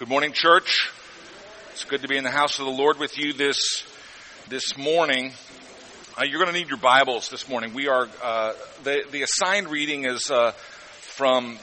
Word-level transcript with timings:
Good 0.00 0.08
morning, 0.08 0.32
church. 0.32 0.90
It's 1.72 1.84
good 1.84 2.00
to 2.00 2.08
be 2.08 2.16
in 2.16 2.24
the 2.24 2.30
house 2.30 2.58
of 2.58 2.64
the 2.64 2.70
Lord 2.70 2.98
with 2.98 3.18
you 3.18 3.34
this 3.34 3.86
this 4.48 4.78
morning. 4.78 5.34
Uh, 6.18 6.24
you're 6.24 6.42
going 6.42 6.50
to 6.50 6.58
need 6.58 6.70
your 6.70 6.78
Bibles 6.78 7.28
this 7.28 7.50
morning. 7.50 7.74
We 7.74 7.88
are 7.88 8.08
uh, 8.22 8.54
the 8.82 9.04
the 9.12 9.20
assigned 9.20 9.68
reading 9.68 10.06
is 10.06 10.30
uh, 10.30 10.52
from 10.52 11.58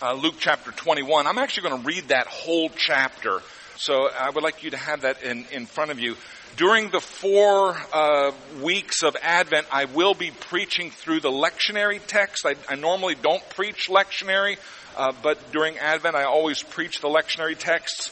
uh, 0.00 0.12
Luke 0.12 0.36
chapter 0.38 0.70
21. 0.70 1.26
I'm 1.26 1.38
actually 1.38 1.70
going 1.70 1.82
to 1.82 1.88
read 1.88 2.04
that 2.10 2.28
whole 2.28 2.68
chapter, 2.68 3.40
so 3.74 4.08
I 4.08 4.30
would 4.30 4.44
like 4.44 4.62
you 4.62 4.70
to 4.70 4.76
have 4.76 5.00
that 5.00 5.24
in 5.24 5.44
in 5.50 5.66
front 5.66 5.90
of 5.90 5.98
you. 5.98 6.14
During 6.56 6.90
the 6.90 7.00
four 7.00 7.76
uh, 7.92 8.30
weeks 8.62 9.02
of 9.02 9.16
Advent, 9.20 9.66
I 9.72 9.86
will 9.86 10.14
be 10.14 10.30
preaching 10.30 10.92
through 10.92 11.18
the 11.18 11.32
lectionary 11.32 12.00
text. 12.06 12.46
I, 12.46 12.54
I 12.68 12.76
normally 12.76 13.16
don't 13.16 13.42
preach 13.50 13.88
lectionary. 13.88 14.58
Uh, 14.96 15.12
but 15.22 15.52
during 15.52 15.78
Advent, 15.78 16.14
I 16.14 16.24
always 16.24 16.62
preach 16.62 17.00
the 17.00 17.08
lectionary 17.08 17.58
texts. 17.58 18.10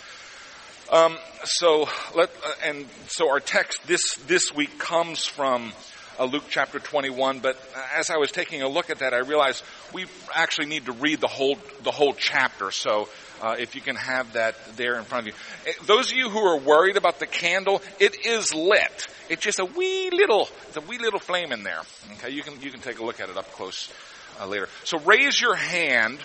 Um, 0.91 1.17
so 1.45 1.89
let 2.15 2.31
uh, 2.45 2.53
and 2.65 2.87
so 3.07 3.31
our 3.31 3.41
text 3.41 3.87
this 3.87 4.17
this 4.27 4.55
week 4.55 4.79
comes 4.79 5.25
from 5.25 5.73
uh, 6.19 6.25
Luke 6.25 6.45
chapter 6.51 6.79
21. 6.79 7.39
But 7.39 7.57
as 7.95 8.11
I 8.11 8.17
was 8.17 8.31
taking 8.31 8.63
a 8.63 8.69
look 8.69 8.91
at 8.91 8.99
that, 8.99 9.15
I 9.15 9.19
realized 9.19 9.63
we 9.95 10.07
actually 10.35 10.67
need 10.67 10.87
to 10.87 10.93
read 10.93 11.21
the 11.21 11.29
whole 11.29 11.57
the 11.83 11.93
whole 11.93 12.13
chapter. 12.13 12.71
So 12.71 13.09
uh, 13.41 13.57
if 13.59 13.75
you 13.75 13.81
can 13.81 13.97
have 13.97 14.35
that 14.35 14.55
there 14.77 14.99
in 14.99 15.05
front 15.05 15.29
of 15.29 15.35
you, 15.35 15.71
eh, 15.71 15.73
those 15.87 16.11
of 16.11 16.17
you 16.17 16.29
who 16.29 16.41
are 16.41 16.59
worried 16.59 16.97
about 16.97 17.21
the 17.21 17.27
candle, 17.27 17.81
it 17.99 18.27
is 18.27 18.55
lit. 18.55 19.09
It's 19.31 19.43
just 19.43 19.61
a 19.61 19.65
wee 19.65 20.11
little, 20.11 20.49
it's 20.69 20.77
a 20.77 20.81
wee 20.83 20.99
little 20.99 21.21
flame 21.21 21.53
in 21.53 21.63
there. 21.63 21.81
Okay, 22.15 22.31
you 22.31 22.43
can 22.43 22.61
you 22.61 22.71
can 22.71 22.81
take 22.81 22.99
a 22.99 23.05
look 23.05 23.21
at 23.21 23.31
it 23.31 23.37
up 23.37 23.51
close 23.53 23.91
uh, 24.41 24.47
later. 24.47 24.69
So 24.85 24.99
raise 24.99 25.41
your 25.41 25.55
hand 25.55 26.19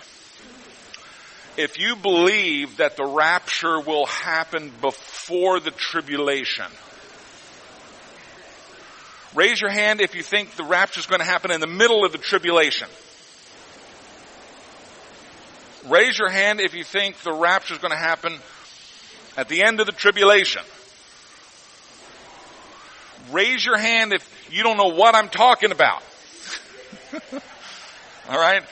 if 1.57 1.79
you 1.79 1.95
believe 1.95 2.77
that 2.77 2.97
the 2.97 3.05
rapture 3.05 3.79
will 3.79 4.05
happen 4.05 4.71
before 4.79 5.59
the 5.59 5.71
tribulation. 5.71 6.66
Raise 9.33 9.59
your 9.59 9.72
hand 9.72 9.99
if 9.99 10.16
you 10.16 10.23
think 10.23 10.55
the 10.55 10.64
rapture 10.64 10.99
is 10.99 11.08
going 11.08 11.19
to 11.19 11.25
happen 11.25 11.52
in 11.52 11.59
the 11.59 11.67
middle 11.67 12.05
of 12.05 12.11
the 12.11 12.17
tribulation. 12.17 12.88
Raise 15.88 16.17
your 16.17 16.30
hand 16.30 16.59
if 16.59 16.73
you 16.73 16.83
think 16.83 17.17
the 17.22 17.33
rapture 17.33 17.73
is 17.73 17.80
going 17.80 17.92
to 17.92 17.97
happen 17.97 18.38
at 19.36 19.49
the 19.49 19.64
end 19.64 19.80
of 19.80 19.86
the 19.86 19.92
tribulation. 19.92 20.61
Raise 23.31 23.66
your 23.66 23.77
hand 23.77 24.14
if 24.14 24.49
you 24.52 24.64
don't 24.64 24.77
know 24.77 24.94
what 24.94 25.16
I'm 25.16 25.30
talking 25.30 25.71
about. 25.71 26.03
All 28.30 28.38
right? 28.38 28.64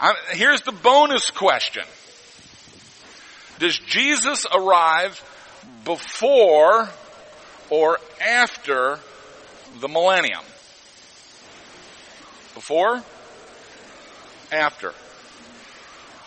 I'm, 0.00 0.14
here's 0.30 0.62
the 0.62 0.72
bonus 0.72 1.30
question. 1.30 1.84
Does 3.58 3.78
Jesus 3.78 4.46
arrive 4.52 5.22
before 5.84 6.88
or 7.70 7.98
after 8.20 8.98
the 9.80 9.88
millennium? 9.88 10.42
Before? 12.54 13.02
After. 14.52 14.92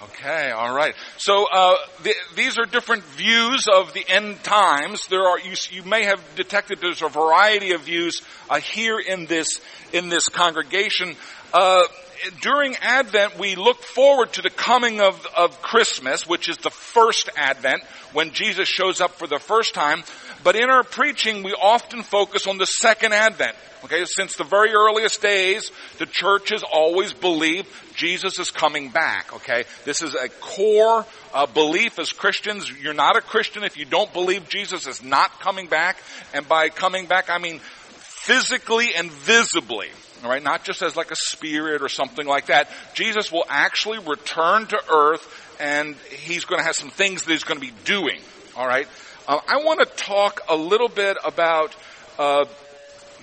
Okay, 0.02 0.52
all 0.52 0.74
right. 0.74 0.96
So 1.18 1.46
uh, 1.52 1.76
the, 2.04 2.14
these 2.36 2.58
are 2.58 2.66
different 2.66 3.04
views 3.04 3.68
of 3.68 3.94
the 3.94 4.06
end 4.08 4.42
times. 4.44 5.06
There 5.08 5.24
are 5.24 5.38
you, 5.40 5.56
you 5.72 5.84
may 5.84 6.06
have 6.06 6.24
detected 6.36 6.80
there's 6.80 7.02
a 7.02 7.10
variety 7.10 7.74
of 7.74 7.82
views 7.82 8.22
uh, 8.50 8.62
here 8.62 8.98
in 8.98 9.26
this 9.26 9.60
in 9.92 10.08
this 10.08 10.30
congregation. 10.30 11.18
Uh, 11.54 11.84
during 12.42 12.76
Advent, 12.78 13.38
we 13.40 13.56
look 13.56 13.82
forward 13.82 14.34
to 14.34 14.42
the 14.42 14.50
coming 14.50 15.02
of, 15.02 15.26
of 15.38 15.62
Christmas, 15.62 16.28
which 16.28 16.50
is 16.50 16.58
the 16.58 16.70
first 16.70 17.30
Advent, 17.38 17.84
when 18.14 18.32
Jesus 18.32 18.68
shows 18.68 19.02
up 19.02 19.12
for 19.12 19.28
the 19.28 19.40
first 19.40 19.74
time. 19.74 20.04
But 20.44 20.56
in 20.56 20.70
our 20.70 20.84
preaching, 20.84 21.44
we 21.44 21.54
often 21.54 22.04
focus 22.04 22.48
on 22.48 22.58
the 22.58 22.66
second 22.66 23.14
Advent. 23.14 23.56
Okay, 23.86 24.04
since 24.06 24.36
the 24.36 24.44
very 24.44 24.72
earliest 24.74 25.22
days, 25.22 25.72
the 26.00 26.06
church 26.06 26.50
has 26.50 26.64
always 26.64 27.14
believed 27.14 27.68
Jesus 27.96 28.38
is 28.38 28.52
coming 28.52 28.90
back. 28.90 29.34
Okay, 29.36 29.64
this 29.86 30.02
is 30.02 30.16
a 30.16 30.28
core 30.28 31.06
uh, 31.34 31.46
belief 31.46 31.98
as 31.98 32.12
Christians. 32.12 32.70
You're 32.70 32.94
not 32.94 33.16
a 33.16 33.22
Christian 33.22 33.64
if 33.64 33.78
you 33.78 33.86
don't 33.86 34.12
believe 34.12 34.50
Jesus 34.50 34.86
is 34.86 35.02
not 35.02 35.40
coming 35.40 35.68
back. 35.68 35.98
And 36.34 36.48
by 36.48 36.70
coming 36.70 37.06
back, 37.06 37.30
I 37.30 37.38
mean 37.38 37.60
physically 37.60 38.94
and 38.96 39.10
visibly. 39.10 39.88
All 40.24 40.30
right, 40.30 40.44
not 40.44 40.66
just 40.66 40.82
as 40.82 40.98
like 40.98 41.12
a 41.12 41.16
spirit 41.16 41.82
or 41.82 41.88
something 41.88 42.28
like 42.28 42.48
that. 42.48 42.70
Jesus 42.94 43.32
will 43.32 43.46
actually 43.48 44.00
return 44.00 44.66
to 44.68 44.78
earth 44.92 45.56
and 45.62 45.96
he's 45.96 46.44
going 46.44 46.60
to 46.60 46.66
have 46.66 46.76
some 46.76 46.90
things 46.90 47.24
that 47.24 47.32
he's 47.32 47.46
going 47.46 47.60
to 47.60 47.66
be 47.66 47.74
doing. 47.86 48.20
All 48.58 48.68
right. 48.68 48.88
Uh, 49.30 49.40
I 49.48 49.58
want 49.58 49.80
to 49.80 49.86
talk 49.86 50.42
a 50.50 50.56
little 50.56 50.88
bit 50.88 51.16
about 51.24 51.76
uh, 52.18 52.46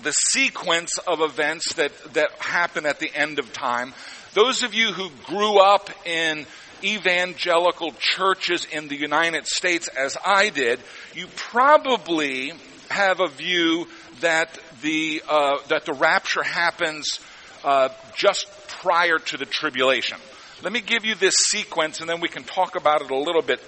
the 0.04 0.12
sequence 0.12 0.98
of 0.98 1.20
events 1.20 1.74
that 1.74 1.90
that 2.14 2.30
happen 2.38 2.86
at 2.86 3.00
the 3.00 3.12
end 3.12 3.40
of 3.40 3.52
time. 3.52 3.92
Those 4.32 4.62
of 4.62 4.72
you 4.72 4.92
who 4.92 5.10
grew 5.24 5.58
up 5.58 5.90
in 6.06 6.46
evangelical 6.84 7.90
churches 7.98 8.66
in 8.66 8.86
the 8.86 8.94
United 8.94 9.48
States 9.48 9.88
as 9.88 10.16
I 10.24 10.50
did, 10.50 10.78
you 11.12 11.26
probably 11.34 12.52
have 12.88 13.18
a 13.18 13.26
view 13.26 13.88
that 14.20 14.56
the 14.82 15.24
uh, 15.28 15.56
that 15.70 15.86
the 15.86 15.94
rapture 15.94 16.44
happens 16.44 17.18
uh, 17.64 17.88
just 18.14 18.46
prior 18.68 19.18
to 19.18 19.36
the 19.38 19.44
tribulation. 19.44 20.18
Let 20.62 20.72
me 20.72 20.82
give 20.82 21.04
you 21.04 21.16
this 21.16 21.34
sequence, 21.34 21.98
and 21.98 22.08
then 22.08 22.20
we 22.20 22.28
can 22.28 22.44
talk 22.44 22.76
about 22.76 23.02
it 23.02 23.10
a 23.10 23.18
little 23.18 23.42
bit. 23.42 23.60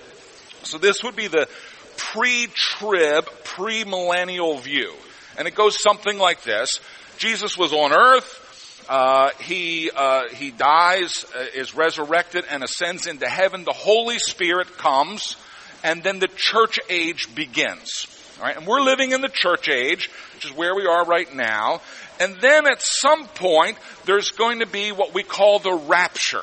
So 0.63 0.79
this 0.79 1.03
would 1.03 1.17
be 1.17 1.29
the 1.29 1.49
pre-trib, 1.99 3.29
pre-millennial 3.45 4.57
view, 4.59 4.95
and 5.37 5.47
it 5.47 5.55
goes 5.55 5.83
something 5.83 6.17
like 6.19 6.43
this: 6.43 6.81
Jesus 7.19 7.59
was 7.59 7.73
on 7.73 7.93
earth. 7.93 8.87
Uh, 8.89 9.31
he 9.41 9.91
uh, 9.95 10.29
he 10.33 10.51
dies, 10.51 11.27
uh, 11.37 11.45
is 11.55 11.75
resurrected, 11.75 12.47
and 12.49 12.65
ascends 12.65 13.07
into 13.07 13.29
heaven. 13.29 13.65
The 13.65 13.73
Holy 13.73 14.19
Spirit 14.19 14.79
comes, 14.79 15.37
and 15.85 16.03
then 16.03 16.21
the 16.21 16.29
church 16.29 16.81
age 16.89 17.35
begins. 17.35 18.07
All 18.39 18.47
right, 18.47 18.57
and 18.57 18.67
we're 18.67 18.81
living 18.81 19.13
in 19.13 19.21
the 19.21 19.29
church 19.29 19.69
age, 19.69 20.09
which 20.35 20.47
is 20.47 20.53
where 20.53 20.75
we 20.75 20.87
are 20.87 21.05
right 21.05 21.35
now. 21.35 21.83
And 22.21 22.41
then 22.41 22.67
at 22.67 22.81
some 22.81 23.27
point, 23.27 23.77
there's 24.07 24.31
going 24.31 24.61
to 24.61 24.67
be 24.67 24.91
what 24.93 25.13
we 25.13 25.23
call 25.23 25.59
the 25.59 25.75
rapture. 25.75 26.43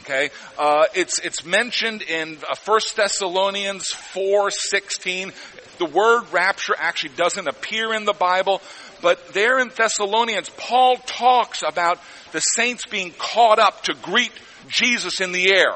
Okay, 0.00 0.30
uh, 0.58 0.86
it's 0.94 1.20
it's 1.20 1.44
mentioned 1.44 2.02
in 2.02 2.38
uh, 2.50 2.56
First 2.56 2.96
Thessalonians 2.96 3.86
four 3.86 4.50
sixteen. 4.50 5.32
The 5.78 5.84
word 5.84 6.24
rapture 6.32 6.74
actually 6.76 7.14
doesn't 7.16 7.46
appear 7.46 7.94
in 7.94 8.04
the 8.04 8.12
Bible, 8.12 8.60
but 9.02 9.34
there 9.34 9.60
in 9.60 9.68
Thessalonians, 9.68 10.50
Paul 10.50 10.96
talks 10.96 11.62
about 11.62 12.00
the 12.32 12.40
saints 12.40 12.86
being 12.86 13.12
caught 13.18 13.60
up 13.60 13.84
to 13.84 13.94
greet 13.94 14.32
Jesus 14.68 15.20
in 15.20 15.30
the 15.30 15.52
air. 15.52 15.74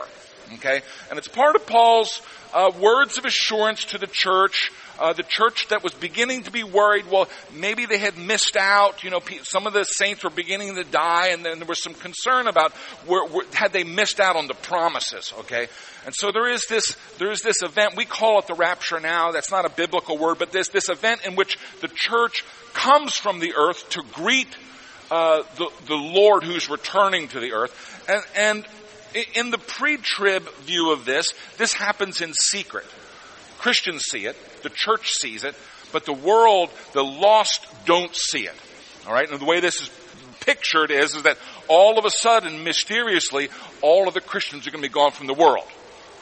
Okay, 0.54 0.80
and 1.10 1.18
it's 1.18 1.28
part 1.28 1.54
of 1.54 1.66
Paul's 1.66 2.20
uh, 2.52 2.72
words 2.80 3.18
of 3.18 3.24
assurance 3.24 3.84
to 3.84 3.98
the 3.98 4.08
church 4.08 4.72
uh, 4.98 5.12
the 5.12 5.22
church 5.22 5.68
that 5.68 5.82
was 5.82 5.94
beginning 5.94 6.42
to 6.44 6.50
be 6.50 6.64
worried, 6.64 7.10
well, 7.10 7.28
maybe 7.54 7.86
they 7.86 7.98
had 7.98 8.18
missed 8.18 8.56
out. 8.56 9.04
You 9.04 9.10
know, 9.10 9.20
some 9.42 9.66
of 9.66 9.72
the 9.72 9.84
saints 9.84 10.24
were 10.24 10.30
beginning 10.30 10.74
to 10.74 10.84
die, 10.84 11.28
and 11.28 11.44
then 11.44 11.58
there 11.58 11.68
was 11.68 11.82
some 11.82 11.94
concern 11.94 12.46
about 12.48 12.72
had 13.52 13.72
they 13.72 13.84
missed 13.84 14.20
out 14.20 14.36
on 14.36 14.46
the 14.46 14.54
promises. 14.54 15.32
Okay, 15.40 15.68
and 16.04 16.14
so 16.14 16.30
there 16.32 16.48
is 16.50 16.66
this 16.66 16.96
there 17.18 17.30
is 17.30 17.42
this 17.42 17.62
event. 17.62 17.96
We 17.96 18.04
call 18.04 18.38
it 18.38 18.46
the 18.46 18.54
rapture 18.54 19.00
now. 19.00 19.32
That's 19.32 19.50
not 19.50 19.64
a 19.64 19.70
biblical 19.70 20.18
word, 20.18 20.38
but 20.38 20.52
this 20.52 20.68
this 20.68 20.88
event 20.88 21.24
in 21.24 21.36
which 21.36 21.58
the 21.80 21.88
church 21.88 22.44
comes 22.72 23.14
from 23.14 23.40
the 23.40 23.54
earth 23.54 23.88
to 23.90 24.02
greet 24.12 24.48
uh, 25.10 25.42
the 25.56 25.70
the 25.86 25.94
Lord 25.94 26.44
who's 26.44 26.68
returning 26.68 27.28
to 27.28 27.40
the 27.40 27.52
earth, 27.52 28.04
and 28.08 28.22
and 28.36 28.66
in 29.34 29.50
the 29.50 29.58
pre-trib 29.58 30.48
view 30.60 30.92
of 30.92 31.04
this, 31.04 31.32
this 31.56 31.72
happens 31.72 32.20
in 32.20 32.34
secret. 32.34 32.84
Christians 33.58 34.02
see 34.02 34.26
it, 34.26 34.36
the 34.62 34.70
church 34.70 35.12
sees 35.12 35.44
it, 35.44 35.54
but 35.92 36.04
the 36.04 36.12
world, 36.12 36.70
the 36.92 37.04
lost 37.04 37.66
don't 37.86 38.14
see 38.14 38.46
it. 38.46 38.54
Alright? 39.06 39.30
And 39.30 39.40
the 39.40 39.44
way 39.44 39.60
this 39.60 39.80
is 39.80 39.90
pictured 40.40 40.90
is, 40.90 41.14
is 41.14 41.22
that 41.22 41.38
all 41.68 41.98
of 41.98 42.04
a 42.04 42.10
sudden, 42.10 42.64
mysteriously, 42.64 43.48
all 43.80 44.08
of 44.08 44.14
the 44.14 44.20
Christians 44.20 44.66
are 44.66 44.70
going 44.70 44.82
to 44.82 44.88
be 44.88 44.92
gone 44.92 45.12
from 45.12 45.26
the 45.26 45.34
world. 45.34 45.66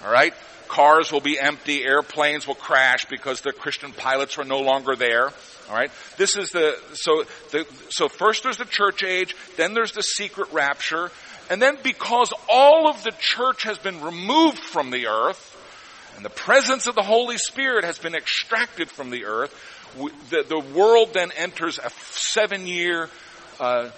Alright? 0.05 0.35
Cars 0.69 1.13
will 1.13 1.21
be 1.21 1.39
empty, 1.39 1.85
airplanes 1.85 2.47
will 2.47 2.55
crash 2.55 3.07
because 3.07 3.41
the 3.41 3.53
Christian 3.53 3.93
pilots 3.93 4.39
are 4.39 4.45
no 4.45 4.61
longer 4.61 4.97
there. 4.97 5.31
Alright? 5.69 5.91
This 6.17 6.37
is 6.37 6.51
the, 6.51 6.79
so, 6.95 7.25
the, 7.51 7.67
so 7.89 8.09
first 8.09 8.43
there's 8.43 8.59
the 8.59 8.65
church 8.65 9.03
age, 9.03 9.35
then 9.57 9.75
there's 9.75 9.93
the 9.93 10.03
secret 10.03 10.53
rapture, 10.53 11.11
and 11.51 11.63
then 11.63 11.79
because 11.83 12.33
all 12.49 12.89
of 12.89 13.03
the 13.05 13.13
church 13.19 13.63
has 13.65 13.79
been 13.79 14.01
removed 14.01 14.59
from 14.59 14.91
the 14.91 15.07
earth, 15.07 15.53
and 16.17 16.25
the 16.25 16.31
presence 16.31 16.87
of 16.87 16.95
the 16.95 17.03
Holy 17.03 17.39
Spirit 17.39 17.85
has 17.85 17.99
been 17.99 18.15
extracted 18.15 18.91
from 18.91 19.11
the 19.11 19.27
earth, 19.27 19.55
the, 20.31 20.45
the 20.49 20.59
world 20.59 21.11
then 21.13 21.31
enters 21.37 21.79
a 21.79 21.91
seven 22.11 22.67
year 22.67 23.09
uh, 23.61 23.91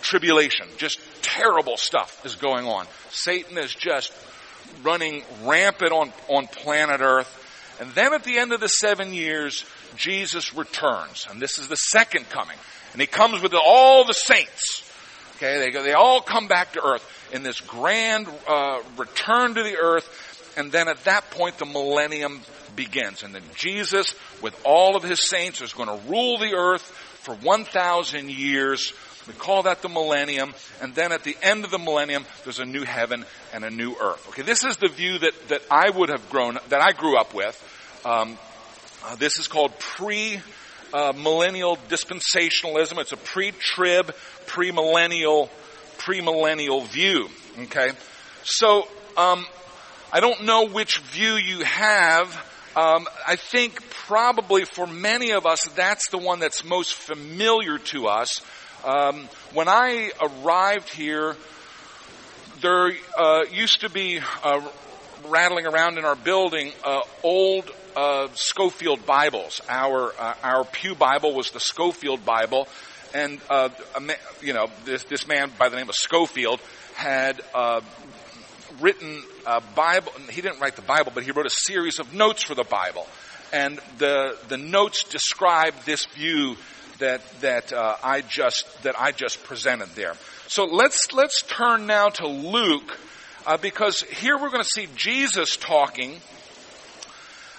tribulation. 0.00 0.66
Just 0.76 1.00
terrible 1.22 1.76
stuff 1.76 2.24
is 2.24 2.36
going 2.36 2.66
on. 2.66 2.86
Satan 3.10 3.58
is 3.58 3.74
just 3.74 4.12
running 4.82 5.22
rampant 5.44 5.92
on, 5.92 6.12
on 6.28 6.46
planet 6.46 7.00
earth. 7.00 7.34
And 7.80 7.90
then 7.92 8.12
at 8.12 8.24
the 8.24 8.38
end 8.38 8.52
of 8.52 8.60
the 8.60 8.68
seven 8.68 9.14
years, 9.14 9.64
Jesus 9.96 10.54
returns. 10.54 11.26
And 11.30 11.40
this 11.40 11.58
is 11.58 11.68
the 11.68 11.76
second 11.76 12.28
coming. 12.28 12.56
And 12.92 13.00
he 13.00 13.06
comes 13.06 13.42
with 13.42 13.54
all 13.54 14.04
the 14.04 14.14
saints. 14.14 14.84
Okay, 15.36 15.58
they, 15.58 15.70
go, 15.70 15.82
they 15.82 15.92
all 15.92 16.20
come 16.20 16.48
back 16.48 16.72
to 16.72 16.84
earth 16.84 17.30
in 17.32 17.44
this 17.44 17.60
grand 17.60 18.26
uh, 18.48 18.80
return 18.96 19.54
to 19.54 19.62
the 19.62 19.76
earth. 19.76 20.27
And 20.58 20.72
then 20.72 20.88
at 20.88 21.04
that 21.04 21.30
point, 21.30 21.56
the 21.58 21.66
millennium 21.66 22.40
begins. 22.74 23.22
And 23.22 23.32
then 23.32 23.42
Jesus, 23.54 24.12
with 24.42 24.60
all 24.64 24.96
of 24.96 25.04
his 25.04 25.28
saints, 25.28 25.62
is 25.62 25.72
going 25.72 25.88
to 25.88 26.10
rule 26.10 26.36
the 26.38 26.54
earth 26.54 26.82
for 26.82 27.36
1,000 27.36 28.28
years. 28.28 28.92
We 29.28 29.34
call 29.34 29.62
that 29.62 29.82
the 29.82 29.88
millennium. 29.88 30.52
And 30.82 30.96
then 30.96 31.12
at 31.12 31.22
the 31.22 31.36
end 31.42 31.64
of 31.64 31.70
the 31.70 31.78
millennium, 31.78 32.26
there's 32.42 32.58
a 32.58 32.64
new 32.64 32.82
heaven 32.82 33.24
and 33.54 33.64
a 33.64 33.70
new 33.70 33.94
earth. 34.00 34.28
Okay, 34.30 34.42
this 34.42 34.64
is 34.64 34.76
the 34.78 34.88
view 34.88 35.20
that, 35.20 35.48
that 35.48 35.62
I 35.70 35.90
would 35.90 36.08
have 36.08 36.28
grown, 36.28 36.58
that 36.70 36.82
I 36.82 36.90
grew 36.90 37.16
up 37.16 37.34
with. 37.34 37.56
Um, 38.04 38.36
uh, 39.04 39.14
this 39.14 39.38
is 39.38 39.46
called 39.46 39.78
pre 39.78 40.40
uh, 40.92 41.12
millennial 41.16 41.76
dispensationalism. 41.88 42.98
It's 42.98 43.12
a 43.12 43.16
pre-trib, 43.16 44.12
pre-millennial, 44.46 45.50
pre-millennial 45.98 46.80
view. 46.80 47.28
Okay, 47.58 47.90
so 48.42 48.88
um, 49.16 49.46
I 50.10 50.20
don't 50.20 50.44
know 50.44 50.64
which 50.66 50.98
view 50.98 51.34
you 51.34 51.64
have. 51.64 52.32
Um, 52.74 53.06
I 53.26 53.36
think 53.36 53.90
probably 53.90 54.64
for 54.64 54.86
many 54.86 55.32
of 55.32 55.44
us, 55.44 55.64
that's 55.76 56.08
the 56.08 56.16
one 56.16 56.40
that's 56.40 56.64
most 56.64 56.94
familiar 56.94 57.76
to 57.78 58.06
us. 58.06 58.40
Um, 58.84 59.28
when 59.52 59.68
I 59.68 60.12
arrived 60.18 60.88
here, 60.88 61.36
there 62.62 62.92
uh, 63.18 63.44
used 63.52 63.82
to 63.82 63.90
be 63.90 64.20
uh, 64.42 64.66
rattling 65.26 65.66
around 65.66 65.98
in 65.98 66.06
our 66.06 66.16
building 66.16 66.72
uh, 66.84 67.00
old 67.22 67.70
uh, 67.94 68.28
Scofield 68.34 69.04
Bibles. 69.04 69.60
Our 69.68 70.14
uh, 70.18 70.34
our 70.42 70.64
pew 70.64 70.94
Bible 70.94 71.34
was 71.34 71.50
the 71.50 71.60
Scofield 71.60 72.24
Bible, 72.24 72.66
and 73.12 73.40
uh, 73.50 73.68
you 74.40 74.54
know 74.54 74.70
this 74.86 75.04
this 75.04 75.28
man 75.28 75.52
by 75.58 75.68
the 75.68 75.76
name 75.76 75.88
of 75.90 75.96
Scofield 75.96 76.60
had 76.94 77.40
written 78.80 79.22
a 79.46 79.60
Bible. 79.60 80.12
He 80.30 80.40
didn't 80.40 80.60
write 80.60 80.76
the 80.76 80.82
Bible, 80.82 81.12
but 81.14 81.24
he 81.24 81.30
wrote 81.30 81.46
a 81.46 81.50
series 81.50 81.98
of 81.98 82.14
notes 82.14 82.42
for 82.42 82.54
the 82.54 82.64
Bible, 82.64 83.06
and 83.52 83.80
the 83.98 84.36
the 84.48 84.56
notes 84.56 85.04
describe 85.04 85.74
this 85.84 86.06
view 86.06 86.56
that 86.98 87.22
that 87.40 87.72
uh, 87.72 87.96
I 88.02 88.20
just 88.22 88.82
that 88.82 89.00
I 89.00 89.12
just 89.12 89.44
presented 89.44 89.88
there. 89.90 90.14
So 90.46 90.64
let's 90.64 91.12
let's 91.12 91.42
turn 91.42 91.86
now 91.86 92.08
to 92.08 92.26
Luke, 92.26 92.98
uh, 93.46 93.56
because 93.56 94.02
here 94.02 94.36
we're 94.36 94.50
going 94.50 94.62
to 94.62 94.68
see 94.68 94.88
Jesus 94.96 95.56
talking 95.56 96.20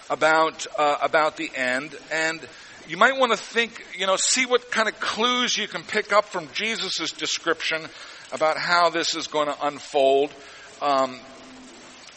about 0.10 0.68
uh, 0.77 0.98
about 1.01 1.38
the 1.38 1.51
end, 1.56 1.95
and 2.12 2.39
you 2.88 2.98
might 2.98 3.18
want 3.18 3.31
to 3.31 3.38
think, 3.38 3.86
you 3.95 4.07
know, 4.07 4.15
see 4.15 4.48
what 4.48 4.72
kind 4.72 4.89
of 4.89 5.00
clues 5.00 5.56
you 5.56 5.68
can 5.68 5.83
pick 5.83 6.12
up 6.12 6.25
from 6.25 6.48
Jesus' 6.54 7.12
description 7.12 7.86
about 8.31 8.57
how 8.57 8.89
this 8.89 9.15
is 9.15 9.27
going 9.27 9.48
to 9.48 9.68
unfold. 9.68 10.33
Um, 10.81 11.19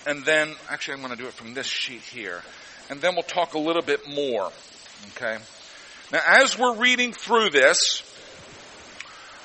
and 0.07 0.25
then, 0.25 0.55
actually, 0.71 0.95
I'm 0.95 1.01
going 1.01 1.17
to 1.17 1.23
do 1.23 1.29
it 1.29 1.35
from 1.35 1.55
this 1.55 1.67
sheet 1.67 2.03
here, 2.03 2.43
and 2.91 3.01
then 3.01 3.15
we'll 3.15 3.23
talk 3.23 3.55
a 3.55 3.59
little 3.59 3.83
bit 3.83 4.09
more. 4.09 4.51
Okay. 5.17 5.39
Now, 6.13 6.21
as 6.27 6.59
we're 6.59 6.77
reading 6.77 7.13
through 7.13 7.51
this, 7.51 8.03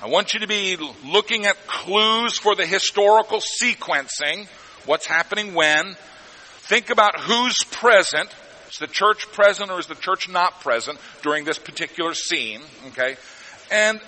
I 0.02 0.08
want 0.08 0.34
you 0.34 0.42
to 0.42 0.48
be 0.48 0.78
looking 1.06 1.46
at 1.46 1.66
clues 1.66 2.38
for 2.38 2.56
the 2.56 2.66
historical 2.66 3.40
sequencing. 3.40 4.48
What's 4.86 5.08
happening 5.08 5.56
when? 5.56 5.96
Think 6.68 6.92
about 6.92 7.20
who's 7.20 7.58
present. 7.72 8.30
Is 8.70 8.78
the 8.78 8.88
church 8.88 9.32
present 9.32 9.72
or 9.72 9.80
is 9.80 9.88
the 9.88 9.96
church 9.96 10.30
not 10.30 10.62
present 10.62 11.00
during 11.24 11.46
this 11.46 11.58
particular 11.58 12.14
scene? 12.14 12.62
Okay. 12.90 13.16
And 13.72 14.00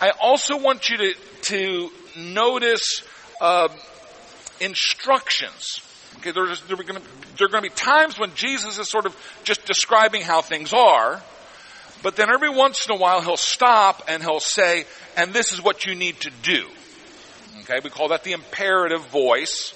I 0.00 0.10
also 0.10 0.58
want 0.58 0.88
you 0.88 0.96
to, 0.96 1.14
to 1.42 1.90
notice 2.16 3.02
uh, 3.40 3.68
instructions. 4.60 5.80
Okay, 6.18 6.32
there's, 6.32 6.60
there, 6.62 6.76
are 6.76 6.82
going 6.82 7.00
to, 7.36 7.62
be 7.62 7.68
times 7.68 8.18
when 8.18 8.34
Jesus 8.34 8.78
is 8.78 8.88
sort 8.88 9.06
of 9.06 9.16
just 9.44 9.64
describing 9.66 10.22
how 10.22 10.42
things 10.42 10.72
are, 10.72 11.22
but 12.02 12.16
then 12.16 12.28
every 12.30 12.50
once 12.50 12.86
in 12.86 12.94
a 12.94 12.98
while 12.98 13.20
he'll 13.20 13.36
stop 13.36 14.02
and 14.08 14.22
he'll 14.22 14.40
say, 14.40 14.84
and 15.16 15.32
this 15.32 15.52
is 15.52 15.62
what 15.62 15.86
you 15.86 15.94
need 15.94 16.18
to 16.20 16.30
do. 16.42 16.66
Okay, 17.62 17.78
we 17.84 17.90
call 17.90 18.08
that 18.08 18.24
the 18.24 18.32
imperative 18.32 19.06
voice. 19.08 19.74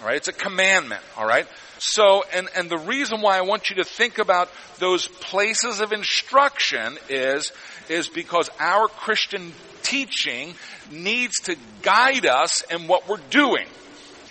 Alright, 0.00 0.16
it's 0.16 0.28
a 0.28 0.32
commandment, 0.32 1.02
alright? 1.18 1.46
So, 1.78 2.24
and, 2.32 2.48
and 2.56 2.70
the 2.70 2.78
reason 2.78 3.20
why 3.20 3.36
I 3.36 3.42
want 3.42 3.70
you 3.70 3.76
to 3.76 3.84
think 3.84 4.18
about 4.18 4.48
those 4.78 5.06
places 5.08 5.80
of 5.80 5.92
instruction 5.92 6.98
is, 7.08 7.52
is 7.88 8.08
because 8.08 8.48
our 8.58 8.88
Christian 8.88 9.52
teaching 9.82 10.54
needs 10.90 11.40
to 11.40 11.56
guide 11.82 12.26
us 12.26 12.62
in 12.70 12.86
what 12.86 13.08
we're 13.08 13.20
doing. 13.30 13.66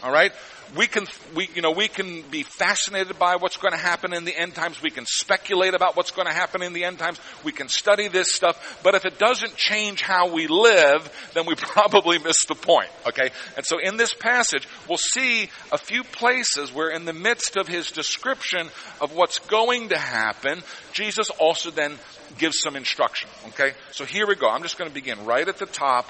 Alright? 0.03 0.33
we 0.75 0.87
can, 0.87 1.05
we, 1.35 1.49
you 1.53 1.61
know, 1.61 1.71
we 1.71 1.87
can 1.87 2.23
be 2.23 2.43
fascinated 2.43 3.19
by 3.19 3.35
what's 3.35 3.57
going 3.57 3.73
to 3.73 3.79
happen 3.79 4.13
in 4.13 4.25
the 4.25 4.35
end 4.35 4.55
times. 4.55 4.81
We 4.81 4.89
can 4.89 5.05
speculate 5.05 5.73
about 5.73 5.95
what's 5.95 6.11
going 6.11 6.27
to 6.27 6.33
happen 6.33 6.63
in 6.63 6.73
the 6.73 6.83
end 6.83 6.99
times. 6.99 7.19
We 7.43 7.51
can 7.51 7.67
study 7.67 8.07
this 8.07 8.33
stuff. 8.33 8.79
But 8.83 8.95
if 8.95 9.05
it 9.05 9.19
doesn't 9.19 9.55
change 9.55 10.01
how 10.01 10.33
we 10.33 10.47
live, 10.47 11.31
then 11.35 11.45
we 11.45 11.55
probably 11.57 12.17
miss 12.17 12.45
the 12.47 12.55
point. 12.55 12.89
Okay? 13.07 13.29
And 13.55 13.65
so 13.65 13.77
in 13.77 13.97
this 13.97 14.13
passage, 14.13 14.67
we'll 14.87 14.97
see 14.97 15.49
a 15.71 15.77
few 15.77 16.03
places 16.03 16.73
where 16.73 16.89
in 16.89 17.05
the 17.05 17.13
midst 17.13 17.55
of 17.55 17.67
his 17.67 17.91
description 17.91 18.67
of 18.99 19.13
what's 19.13 19.39
going 19.39 19.89
to 19.89 19.97
happen, 19.97 20.63
Jesus 20.91 21.29
also 21.29 21.69
then 21.69 21.97
gives 22.39 22.59
some 22.59 22.75
instruction. 22.75 23.29
Okay? 23.49 23.73
So 23.91 24.05
here 24.05 24.25
we 24.25 24.35
go. 24.35 24.49
I'm 24.49 24.63
just 24.63 24.79
going 24.79 24.89
to 24.89 24.95
begin 24.95 25.25
right 25.25 25.47
at 25.47 25.57
the 25.57 25.67
top 25.67 26.07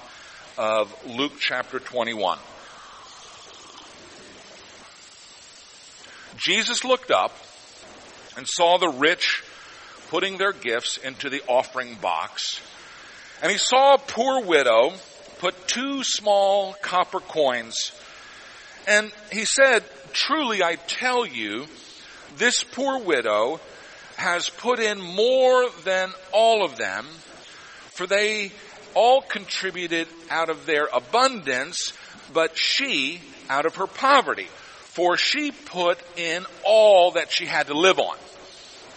of 0.58 0.94
Luke 1.06 1.34
chapter 1.40 1.80
21. 1.80 2.38
Jesus 6.38 6.84
looked 6.84 7.12
up 7.12 7.36
and 8.38 8.48
saw 8.48 8.78
the 8.78 8.90
rich 8.90 9.44
putting 10.10 10.38
their 10.38 10.52
gifts 10.52 10.98
into 10.98 11.30
the 11.30 11.42
offering 11.48 11.96
box. 11.96 12.62
And 13.42 13.52
he 13.52 13.58
saw 13.58 13.96
a 13.96 14.00
poor 14.00 14.44
widow 14.44 14.94
put 15.40 15.68
two 15.68 16.04
small 16.04 16.74
copper 16.82 17.20
coins. 17.20 17.92
And 18.88 19.12
he 19.32 19.46
said, 19.46 19.84
Truly 20.14 20.64
I 20.64 20.76
tell 20.76 21.26
you, 21.26 21.66
this 22.38 22.64
poor 22.64 23.00
widow 23.00 23.60
has 24.18 24.50
put 24.50 24.80
in 24.80 25.02
more 25.02 25.70
than 25.84 26.12
all 26.32 26.64
of 26.64 26.78
them, 26.78 27.06
for 27.92 28.08
they 28.08 28.52
all 28.94 29.22
contributed 29.22 30.08
out 30.30 30.50
of 30.50 30.66
their 30.66 30.88
abundance, 30.94 31.94
but 32.32 32.58
she 32.58 33.22
out 33.50 33.66
of 33.66 33.76
her 33.76 33.88
poverty 33.88 34.48
for 34.94 35.18
she 35.18 35.52
put 35.52 35.98
in 36.18 36.46
all 36.64 37.12
that 37.12 37.32
she 37.32 37.46
had 37.48 37.68
to 37.68 37.74
live 37.74 37.98
on. 37.98 38.16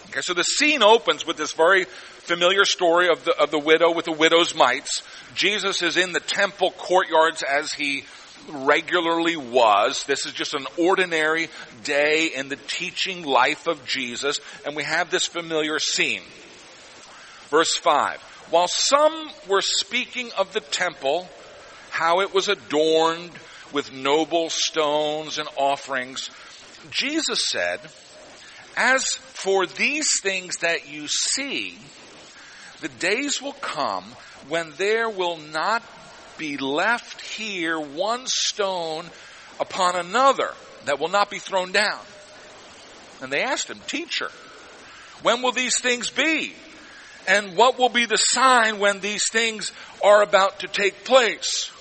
Okay, 0.09 0.21
so 0.21 0.35
the 0.35 0.43
scene 0.43 0.83
opens 0.83 1.25
with 1.25 1.37
this 1.37 1.53
very 1.53 1.85
familiar 1.85 2.65
story 2.65 3.09
of 3.09 3.25
the, 3.25 3.35
of 3.35 3.49
the 3.49 3.57
widow 3.57 3.91
with 3.91 4.05
the 4.05 4.11
widow's 4.11 4.53
mites. 4.53 5.01
Jesus 5.33 5.81
is 5.81 5.97
in 5.97 6.11
the 6.13 6.19
temple 6.19 6.71
courtyards 6.71 7.41
as 7.41 7.73
he 7.73 8.05
regularly 8.49 9.37
was. 9.37 10.03
This 10.03 10.27
is 10.27 10.33
just 10.33 10.53
an 10.53 10.67
ordinary 10.77 11.49
day 11.83 12.27
in 12.27 12.47
the 12.47 12.55
teaching 12.55 13.23
life 13.23 13.67
of 13.67 13.83
Jesus, 13.85 14.39
and 14.65 14.75
we 14.75 14.83
have 14.83 15.09
this 15.09 15.25
familiar 15.25 15.79
scene. 15.79 16.21
Verse 17.49 17.75
5. 17.75 18.21
While 18.51 18.67
some 18.67 19.29
were 19.49 19.61
speaking 19.61 20.29
of 20.37 20.53
the 20.53 20.61
temple, 20.61 21.27
how 21.89 22.21
it 22.21 22.33
was 22.33 22.49
adorned 22.49 23.31
with 23.73 23.93
noble 23.93 24.49
stones 24.49 25.37
and 25.37 25.47
offerings. 25.57 26.29
Jesus 26.89 27.45
said, 27.45 27.79
As 28.75 29.05
for 29.05 29.65
these 29.65 30.19
things 30.21 30.57
that 30.57 30.89
you 30.89 31.07
see, 31.07 31.77
the 32.81 32.89
days 32.89 33.41
will 33.41 33.53
come 33.53 34.03
when 34.47 34.71
there 34.77 35.09
will 35.09 35.37
not 35.37 35.83
be 36.37 36.57
left 36.57 37.21
here 37.21 37.79
one 37.79 38.27
stone 38.27 39.05
upon 39.59 39.95
another 39.95 40.53
that 40.85 40.99
will 40.99 41.09
not 41.09 41.29
be 41.29 41.39
thrown 41.39 41.71
down. 41.71 41.99
And 43.21 43.31
they 43.31 43.41
asked 43.41 43.69
him, 43.69 43.79
Teacher, 43.87 44.29
when 45.23 45.41
will 45.41 45.51
these 45.51 45.79
things 45.81 46.11
be? 46.11 46.53
And 47.27 47.57
what 47.57 47.77
will 47.77 47.89
be 47.89 48.05
the 48.05 48.17
sign 48.17 48.79
when 48.79 48.99
these 48.99 49.29
things 49.29 49.71
are 50.03 50.21
about 50.21 50.59
to 50.59 50.67
take 50.67 51.03
place? 51.03 51.71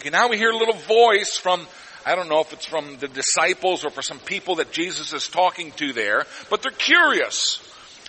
Okay, 0.00 0.08
now 0.08 0.28
we 0.28 0.38
hear 0.38 0.48
a 0.48 0.56
little 0.56 0.72
voice 0.72 1.36
from, 1.36 1.66
I 2.06 2.14
don't 2.14 2.30
know 2.30 2.40
if 2.40 2.54
it's 2.54 2.64
from 2.64 2.96
the 2.96 3.08
disciples 3.08 3.84
or 3.84 3.90
for 3.90 4.00
some 4.00 4.18
people 4.18 4.54
that 4.54 4.72
Jesus 4.72 5.12
is 5.12 5.28
talking 5.28 5.72
to 5.72 5.92
there, 5.92 6.24
but 6.48 6.62
they're 6.62 6.72
curious. 6.72 7.58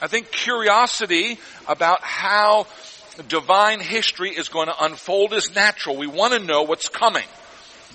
I 0.01 0.07
think 0.07 0.31
curiosity 0.31 1.37
about 1.67 2.01
how 2.01 2.67
divine 3.27 3.81
history 3.81 4.29
is 4.29 4.47
going 4.47 4.67
to 4.67 4.83
unfold 4.85 5.33
is 5.33 5.53
natural. 5.53 5.97
We 5.97 6.07
want 6.07 6.31
to 6.31 6.39
know 6.39 6.63
what's 6.63 6.87
coming. 6.87 7.25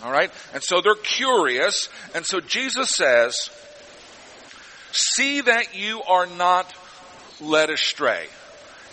All 0.04 0.12
right? 0.12 0.30
And 0.52 0.62
so 0.62 0.82
they're 0.82 0.94
curious. 0.94 1.88
And 2.14 2.26
so 2.26 2.40
Jesus 2.40 2.90
says, 2.90 3.48
see 4.92 5.40
that 5.40 5.74
you 5.74 6.02
are 6.02 6.26
not 6.26 6.70
led 7.40 7.70
astray. 7.70 8.26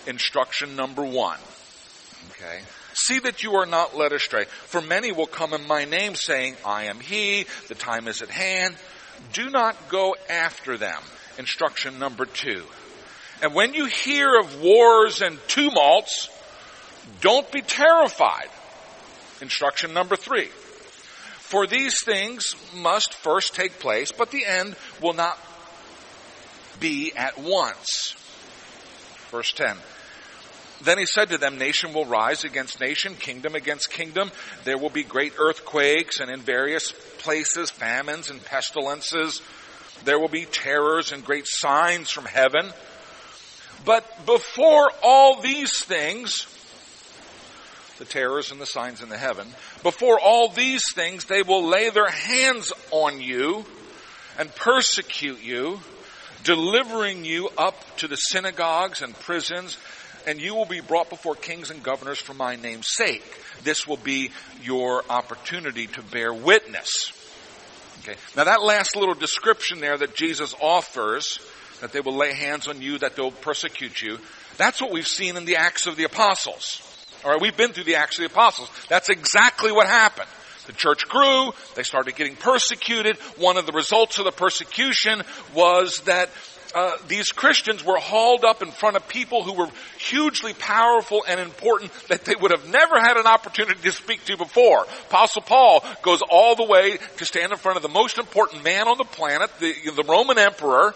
Instruction 0.07 0.77
number 0.77 1.03
one. 1.03 1.39
Okay. 2.31 2.61
See 2.93 3.19
that 3.19 3.43
you 3.43 3.55
are 3.55 3.65
not 3.65 3.95
led 3.95 4.13
astray. 4.13 4.45
For 4.45 4.81
many 4.81 5.11
will 5.11 5.27
come 5.27 5.53
in 5.53 5.67
my 5.67 5.85
name 5.85 6.15
saying, 6.15 6.55
I 6.65 6.85
am 6.85 6.99
he, 6.99 7.45
the 7.67 7.75
time 7.75 8.07
is 8.07 8.21
at 8.21 8.29
hand. 8.29 8.75
Do 9.31 9.49
not 9.49 9.89
go 9.89 10.15
after 10.29 10.77
them. 10.77 11.01
Instruction 11.37 11.99
number 11.99 12.25
two. 12.25 12.63
And 13.41 13.53
when 13.53 13.73
you 13.73 13.85
hear 13.85 14.39
of 14.39 14.61
wars 14.61 15.21
and 15.21 15.37
tumults, 15.47 16.29
don't 17.21 17.51
be 17.51 17.61
terrified. 17.61 18.49
Instruction 19.41 19.93
number 19.93 20.15
three. 20.15 20.45
For 20.45 21.67
these 21.67 22.03
things 22.03 22.55
must 22.75 23.13
first 23.13 23.53
take 23.53 23.79
place, 23.79 24.11
but 24.11 24.31
the 24.31 24.45
end 24.45 24.75
will 25.01 25.13
not 25.13 25.37
be 26.79 27.11
at 27.15 27.37
once. 27.37 28.15
Verse 29.29 29.51
10. 29.51 29.77
Then 30.83 30.97
he 30.97 31.05
said 31.05 31.29
to 31.29 31.37
them, 31.37 31.57
Nation 31.57 31.93
will 31.93 32.05
rise 32.05 32.43
against 32.43 32.81
nation, 32.81 33.15
kingdom 33.15 33.55
against 33.55 33.89
kingdom. 33.89 34.31
There 34.65 34.77
will 34.77 34.89
be 34.89 35.03
great 35.03 35.33
earthquakes, 35.37 36.19
and 36.19 36.29
in 36.29 36.41
various 36.41 36.91
places 37.19 37.69
famines 37.69 38.29
and 38.29 38.43
pestilences. 38.43 39.41
There 40.03 40.19
will 40.19 40.27
be 40.27 40.45
terrors 40.45 41.13
and 41.13 41.23
great 41.23 41.47
signs 41.47 42.09
from 42.09 42.25
heaven. 42.25 42.71
But 43.85 44.25
before 44.25 44.91
all 45.01 45.41
these 45.41 45.83
things, 45.83 46.47
the 47.99 48.05
terrors 48.05 48.51
and 48.51 48.59
the 48.59 48.65
signs 48.65 49.01
in 49.01 49.07
the 49.07 49.17
heaven, 49.17 49.47
before 49.83 50.19
all 50.19 50.49
these 50.49 50.83
things, 50.93 51.25
they 51.25 51.43
will 51.43 51.65
lay 51.65 51.89
their 51.89 52.09
hands 52.09 52.73
on 52.91 53.21
you 53.21 53.65
and 54.37 54.53
persecute 54.55 55.41
you, 55.41 55.79
delivering 56.43 57.23
you 57.23 57.49
up 57.57 57.75
to 57.97 58.07
the 58.09 58.17
synagogues 58.17 59.01
and 59.01 59.17
prisons 59.19 59.77
and 60.27 60.39
you 60.39 60.55
will 60.55 60.65
be 60.65 60.81
brought 60.81 61.09
before 61.09 61.35
kings 61.35 61.69
and 61.69 61.83
governors 61.83 62.19
for 62.19 62.33
my 62.33 62.55
name's 62.55 62.87
sake. 62.89 63.23
This 63.63 63.87
will 63.87 63.97
be 63.97 64.31
your 64.61 65.03
opportunity 65.09 65.87
to 65.87 66.01
bear 66.01 66.33
witness. 66.33 67.11
Okay. 68.03 68.17
Now 68.35 68.43
that 68.45 68.61
last 68.61 68.95
little 68.95 69.15
description 69.15 69.79
there 69.79 69.97
that 69.97 70.15
Jesus 70.15 70.53
offers, 70.61 71.39
that 71.81 71.91
they 71.91 72.01
will 72.01 72.15
lay 72.15 72.33
hands 72.33 72.67
on 72.67 72.81
you, 72.81 72.97
that 72.99 73.15
they'll 73.15 73.31
persecute 73.31 74.01
you, 74.01 74.19
that's 74.57 74.81
what 74.81 74.91
we've 74.91 75.07
seen 75.07 75.37
in 75.37 75.45
the 75.45 75.55
Acts 75.55 75.87
of 75.87 75.95
the 75.95 76.03
Apostles. 76.03 76.81
Alright, 77.23 77.41
we've 77.41 77.55
been 77.55 77.71
through 77.71 77.85
the 77.85 77.95
Acts 77.95 78.17
of 78.17 78.23
the 78.23 78.31
Apostles. 78.31 78.69
That's 78.89 79.09
exactly 79.09 79.71
what 79.71 79.87
happened. 79.87 80.27
The 80.67 80.73
church 80.73 81.07
grew, 81.09 81.51
they 81.75 81.83
started 81.83 82.15
getting 82.15 82.35
persecuted. 82.35 83.17
One 83.37 83.57
of 83.57 83.65
the 83.65 83.73
results 83.73 84.17
of 84.17 84.25
the 84.25 84.31
persecution 84.31 85.21
was 85.53 85.99
that 86.05 86.29
uh, 86.73 86.97
these 87.07 87.31
Christians 87.31 87.83
were 87.83 87.97
hauled 87.97 88.43
up 88.43 88.61
in 88.61 88.71
front 88.71 88.95
of 88.95 89.07
people 89.07 89.43
who 89.43 89.53
were 89.53 89.69
hugely 89.99 90.53
powerful 90.53 91.23
and 91.27 91.39
important 91.39 91.91
that 92.07 92.25
they 92.25 92.35
would 92.35 92.51
have 92.51 92.67
never 92.69 92.99
had 92.99 93.17
an 93.17 93.27
opportunity 93.27 93.79
to 93.81 93.91
speak 93.91 94.25
to 94.25 94.37
before. 94.37 94.85
Apostle 95.09 95.43
Paul 95.43 95.83
goes 96.01 96.21
all 96.29 96.55
the 96.55 96.65
way 96.65 96.97
to 97.17 97.25
stand 97.25 97.51
in 97.51 97.57
front 97.57 97.77
of 97.77 97.83
the 97.83 97.89
most 97.89 98.17
important 98.17 98.63
man 98.63 98.87
on 98.87 98.97
the 98.97 99.03
planet, 99.03 99.51
the, 99.59 99.73
the 99.95 100.03
Roman 100.07 100.39
emperor, 100.39 100.95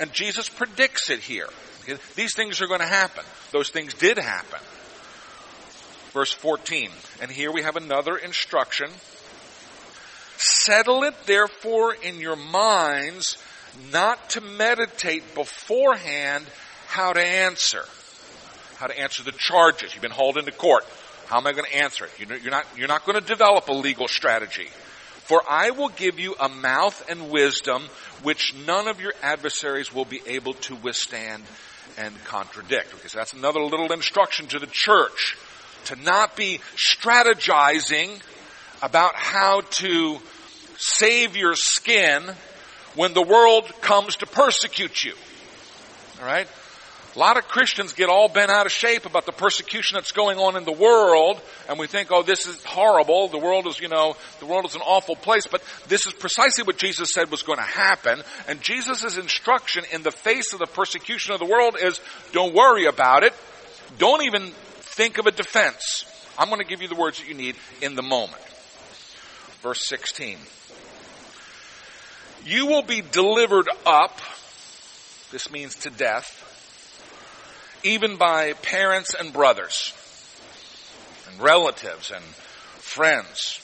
and 0.00 0.12
Jesus 0.12 0.48
predicts 0.48 1.10
it 1.10 1.20
here. 1.20 1.48
These 2.14 2.34
things 2.36 2.60
are 2.60 2.66
going 2.66 2.80
to 2.80 2.86
happen. 2.86 3.24
Those 3.50 3.70
things 3.70 3.94
did 3.94 4.18
happen. 4.18 4.60
Verse 6.12 6.32
14. 6.32 6.90
And 7.20 7.30
here 7.30 7.50
we 7.50 7.62
have 7.62 7.76
another 7.76 8.16
instruction. 8.16 8.90
Settle 10.36 11.02
it 11.04 11.14
therefore 11.26 11.94
in 11.94 12.18
your 12.18 12.36
minds 12.36 13.36
not 13.92 14.30
to 14.30 14.40
meditate 14.40 15.34
beforehand 15.34 16.44
how 16.86 17.12
to 17.12 17.24
answer. 17.24 17.84
How 18.76 18.86
to 18.86 18.98
answer 18.98 19.22
the 19.22 19.32
charges. 19.32 19.94
You've 19.94 20.02
been 20.02 20.10
hauled 20.10 20.38
into 20.38 20.52
court. 20.52 20.84
How 21.26 21.38
am 21.38 21.46
I 21.46 21.52
going 21.52 21.70
to 21.70 21.76
answer 21.76 22.06
it? 22.06 22.10
You're 22.18 22.50
not, 22.50 22.66
you're 22.76 22.88
not 22.88 23.06
going 23.06 23.20
to 23.20 23.26
develop 23.26 23.68
a 23.68 23.72
legal 23.72 24.08
strategy. 24.08 24.68
For 25.30 25.42
I 25.48 25.70
will 25.70 25.90
give 25.90 26.18
you 26.18 26.34
a 26.40 26.48
mouth 26.48 27.08
and 27.08 27.30
wisdom 27.30 27.82
which 28.22 28.52
none 28.66 28.88
of 28.88 29.00
your 29.00 29.12
adversaries 29.22 29.94
will 29.94 30.04
be 30.04 30.20
able 30.26 30.54
to 30.54 30.74
withstand 30.74 31.44
and 31.96 32.12
contradict. 32.24 32.92
Okay, 32.94 33.08
so 33.08 33.18
that's 33.18 33.32
another 33.32 33.60
little 33.60 33.92
instruction 33.92 34.48
to 34.48 34.58
the 34.58 34.66
church 34.66 35.36
to 35.84 35.96
not 35.96 36.36
be 36.36 36.60
strategizing 36.74 38.20
about 38.82 39.14
how 39.14 39.60
to 39.60 40.18
save 40.78 41.36
your 41.36 41.54
skin 41.54 42.24
when 42.94 43.14
the 43.14 43.22
world 43.22 43.70
comes 43.80 44.16
to 44.16 44.26
persecute 44.26 45.04
you. 45.04 45.14
Alright? 46.18 46.48
A 47.16 47.18
lot 47.18 47.36
of 47.36 47.48
Christians 47.48 47.92
get 47.92 48.08
all 48.08 48.28
bent 48.28 48.52
out 48.52 48.66
of 48.66 48.72
shape 48.72 49.04
about 49.04 49.26
the 49.26 49.32
persecution 49.32 49.96
that's 49.96 50.12
going 50.12 50.38
on 50.38 50.56
in 50.56 50.64
the 50.64 50.72
world, 50.72 51.40
and 51.68 51.76
we 51.76 51.88
think, 51.88 52.12
oh, 52.12 52.22
this 52.22 52.46
is 52.46 52.62
horrible. 52.62 53.26
The 53.26 53.38
world 53.38 53.66
is, 53.66 53.80
you 53.80 53.88
know, 53.88 54.14
the 54.38 54.46
world 54.46 54.64
is 54.64 54.76
an 54.76 54.80
awful 54.82 55.16
place, 55.16 55.44
but 55.48 55.60
this 55.88 56.06
is 56.06 56.12
precisely 56.12 56.62
what 56.62 56.78
Jesus 56.78 57.12
said 57.12 57.28
was 57.32 57.42
going 57.42 57.58
to 57.58 57.64
happen. 57.64 58.22
And 58.46 58.60
Jesus' 58.60 59.16
instruction 59.16 59.84
in 59.92 60.04
the 60.04 60.12
face 60.12 60.52
of 60.52 60.60
the 60.60 60.66
persecution 60.66 61.32
of 61.34 61.40
the 61.40 61.46
world 61.46 61.76
is, 61.82 62.00
don't 62.32 62.54
worry 62.54 62.86
about 62.86 63.24
it. 63.24 63.34
Don't 63.98 64.22
even 64.22 64.52
think 64.52 65.18
of 65.18 65.26
a 65.26 65.32
defense. 65.32 66.04
I'm 66.38 66.48
going 66.48 66.60
to 66.60 66.66
give 66.66 66.80
you 66.80 66.86
the 66.86 66.94
words 66.94 67.18
that 67.18 67.28
you 67.28 67.34
need 67.34 67.56
in 67.82 67.96
the 67.96 68.02
moment. 68.02 68.42
Verse 69.62 69.84
16 69.88 70.38
you 72.44 72.66
will 72.66 72.82
be 72.82 73.02
delivered 73.02 73.68
up, 73.84 74.18
this 75.30 75.50
means 75.50 75.76
to 75.76 75.90
death, 75.90 76.46
even 77.82 78.16
by 78.16 78.52
parents 78.54 79.14
and 79.14 79.32
brothers, 79.32 79.92
and 81.30 81.40
relatives 81.40 82.10
and 82.10 82.24
friends. 82.24 83.60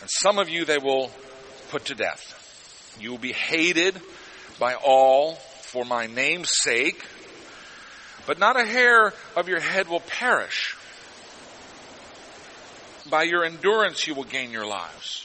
And 0.00 0.10
some 0.10 0.38
of 0.38 0.48
you 0.48 0.64
they 0.64 0.78
will 0.78 1.10
put 1.70 1.86
to 1.86 1.94
death. 1.94 2.96
You 3.00 3.10
will 3.10 3.18
be 3.18 3.32
hated 3.32 4.00
by 4.58 4.74
all 4.74 5.34
for 5.34 5.84
my 5.84 6.06
name's 6.06 6.50
sake, 6.52 7.04
but 8.26 8.38
not 8.38 8.60
a 8.60 8.64
hair 8.64 9.12
of 9.36 9.48
your 9.48 9.60
head 9.60 9.88
will 9.88 10.00
perish. 10.00 10.76
By 13.08 13.22
your 13.22 13.44
endurance 13.44 14.06
you 14.06 14.14
will 14.14 14.24
gain 14.24 14.50
your 14.50 14.66
lives. 14.66 15.24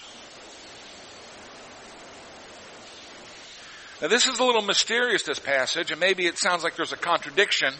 Now 4.03 4.09
this 4.09 4.27
is 4.27 4.37
a 4.37 4.43
little 4.43 4.61
mysterious, 4.61 5.23
this 5.23 5.39
passage, 5.39 5.91
and 5.91 5.99
maybe 5.99 6.25
it 6.25 6.37
sounds 6.37 6.61
like 6.61 6.75
there's 6.75 6.91
a 6.91 6.97
contradiction. 6.97 7.73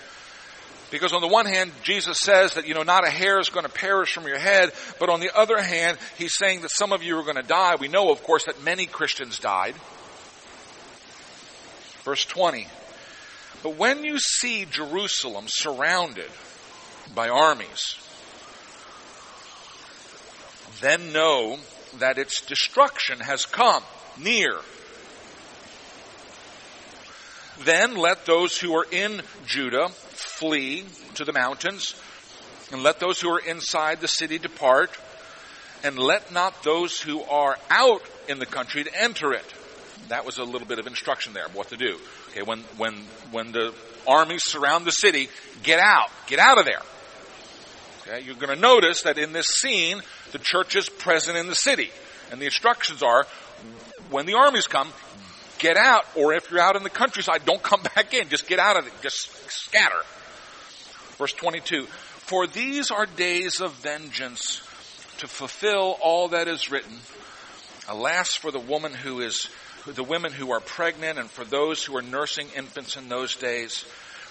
Because 0.90 1.12
on 1.12 1.20
the 1.20 1.28
one 1.28 1.46
hand, 1.46 1.74
Jesus 1.84 2.18
says 2.20 2.54
that, 2.54 2.66
you 2.66 2.74
know, 2.74 2.84
not 2.84 3.06
a 3.06 3.12
hair 3.12 3.42
is 3.42 3.50
going 3.50 3.66
to 3.66 3.72
perish 3.72 4.14
from 4.14 4.26
your 4.26 4.40
head, 4.40 4.72
but 5.02 5.10
on 5.10 5.20
the 5.20 5.38
other 5.38 5.62
hand, 5.62 5.98
he's 6.18 6.34
saying 6.34 6.62
that 6.62 6.72
some 6.72 6.94
of 6.94 7.04
you 7.04 7.18
are 7.18 7.24
going 7.24 7.36
to 7.36 7.44
die. 7.44 7.76
We 7.76 7.90
know, 7.90 8.10
of 8.10 8.24
course, 8.24 8.46
that 8.46 8.64
many 8.64 8.86
Christians 8.86 9.38
died. 9.38 9.76
Verse 12.06 12.24
20. 12.24 12.68
But 13.62 13.76
when 13.76 14.06
you 14.06 14.18
see 14.18 14.64
Jerusalem 14.64 15.50
surrounded 15.50 16.32
by 17.14 17.28
armies, 17.28 17.98
then 20.80 21.12
know 21.12 21.58
that 22.00 22.18
its 22.18 22.40
destruction 22.40 23.20
has 23.20 23.46
come 23.46 23.84
near. 24.18 24.58
Then 27.62 27.96
let 27.96 28.26
those 28.26 28.58
who 28.58 28.76
are 28.76 28.86
in 28.92 29.22
Judah 29.46 29.90
flee 29.90 30.86
to 31.16 31.26
the 31.26 31.34
mountains, 31.34 31.96
and 32.72 32.84
let 32.84 33.00
those 33.00 33.22
who 33.22 33.30
are 33.30 33.40
inside 33.40 34.02
the 34.02 34.08
city 34.08 34.40
depart, 34.40 34.92
and 35.84 35.98
let 35.98 36.32
not 36.32 36.64
those 36.64 37.00
who 37.00 37.22
are 37.24 37.58
out 37.70 38.02
in 38.28 38.40
the 38.40 38.46
country 38.46 38.84
to 38.84 39.02
enter 39.02 39.34
it. 39.34 39.46
That 40.10 40.26
was 40.26 40.38
a 40.38 40.44
little 40.44 40.68
bit 40.68 40.80
of 40.80 40.88
instruction 40.88 41.34
there 41.34 41.48
what 41.54 41.70
to 41.70 41.78
do. 41.78 42.00
Okay, 42.30 42.42
when 42.42 42.60
when 42.78 42.94
when 43.32 43.52
the 43.52 43.74
armies 44.08 44.44
surround 44.44 44.86
the 44.86 44.92
city, 44.92 45.30
get 45.62 45.80
out, 45.80 46.10
get 46.28 46.40
out 46.40 46.58
of 46.58 46.66
there. 46.66 46.82
Okay, 48.02 48.22
you're 48.26 48.36
going 48.36 48.54
to 48.54 48.60
notice 48.60 49.04
that 49.04 49.18
in 49.18 49.32
this 49.32 49.48
scene, 49.48 50.02
the 50.34 50.40
church 50.40 50.76
is 50.76 50.90
present 50.90 51.38
in 51.38 51.48
the 51.48 51.56
city, 51.56 51.90
and 52.32 52.42
the 52.42 52.46
instructions 52.46 53.02
are, 53.02 53.26
when 54.10 54.26
the 54.26 54.34
armies 54.34 54.68
come, 54.68 54.90
get 55.60 55.78
out, 55.78 56.06
or 56.16 56.34
if 56.34 56.52
you're 56.52 56.60
out 56.60 56.76
in 56.76 56.84
the 56.84 56.90
countryside, 56.90 57.46
don't 57.46 57.64
come 57.64 57.82
back 57.96 58.14
in. 58.14 58.30
Just 58.30 58.48
get 58.48 58.60
out 58.60 58.78
of 58.78 58.88
it. 58.88 58.94
Just 59.02 59.30
scatter. 59.50 60.02
Verse 61.18 61.34
22. 61.34 61.86
For 61.86 62.48
these 62.48 62.92
are 62.92 63.06
days 63.06 63.62
of 63.62 63.74
vengeance 63.74 64.62
to 65.20 65.28
fulfill 65.28 65.98
all 66.02 66.30
that 66.30 66.48
is 66.48 66.72
written. 66.72 66.98
Alas 67.88 68.34
for 68.34 68.52
the 68.52 68.60
woman 68.60 68.94
who 68.94 69.20
is, 69.20 69.50
the 69.86 70.04
women 70.04 70.32
who 70.32 70.52
are 70.52 70.60
pregnant 70.60 71.20
and 71.20 71.30
for 71.30 71.44
those 71.44 71.84
who 71.84 71.96
are 71.98 72.02
nursing 72.02 72.48
infants 72.56 72.96
in 72.96 73.10
those 73.10 73.36
days. 73.36 73.84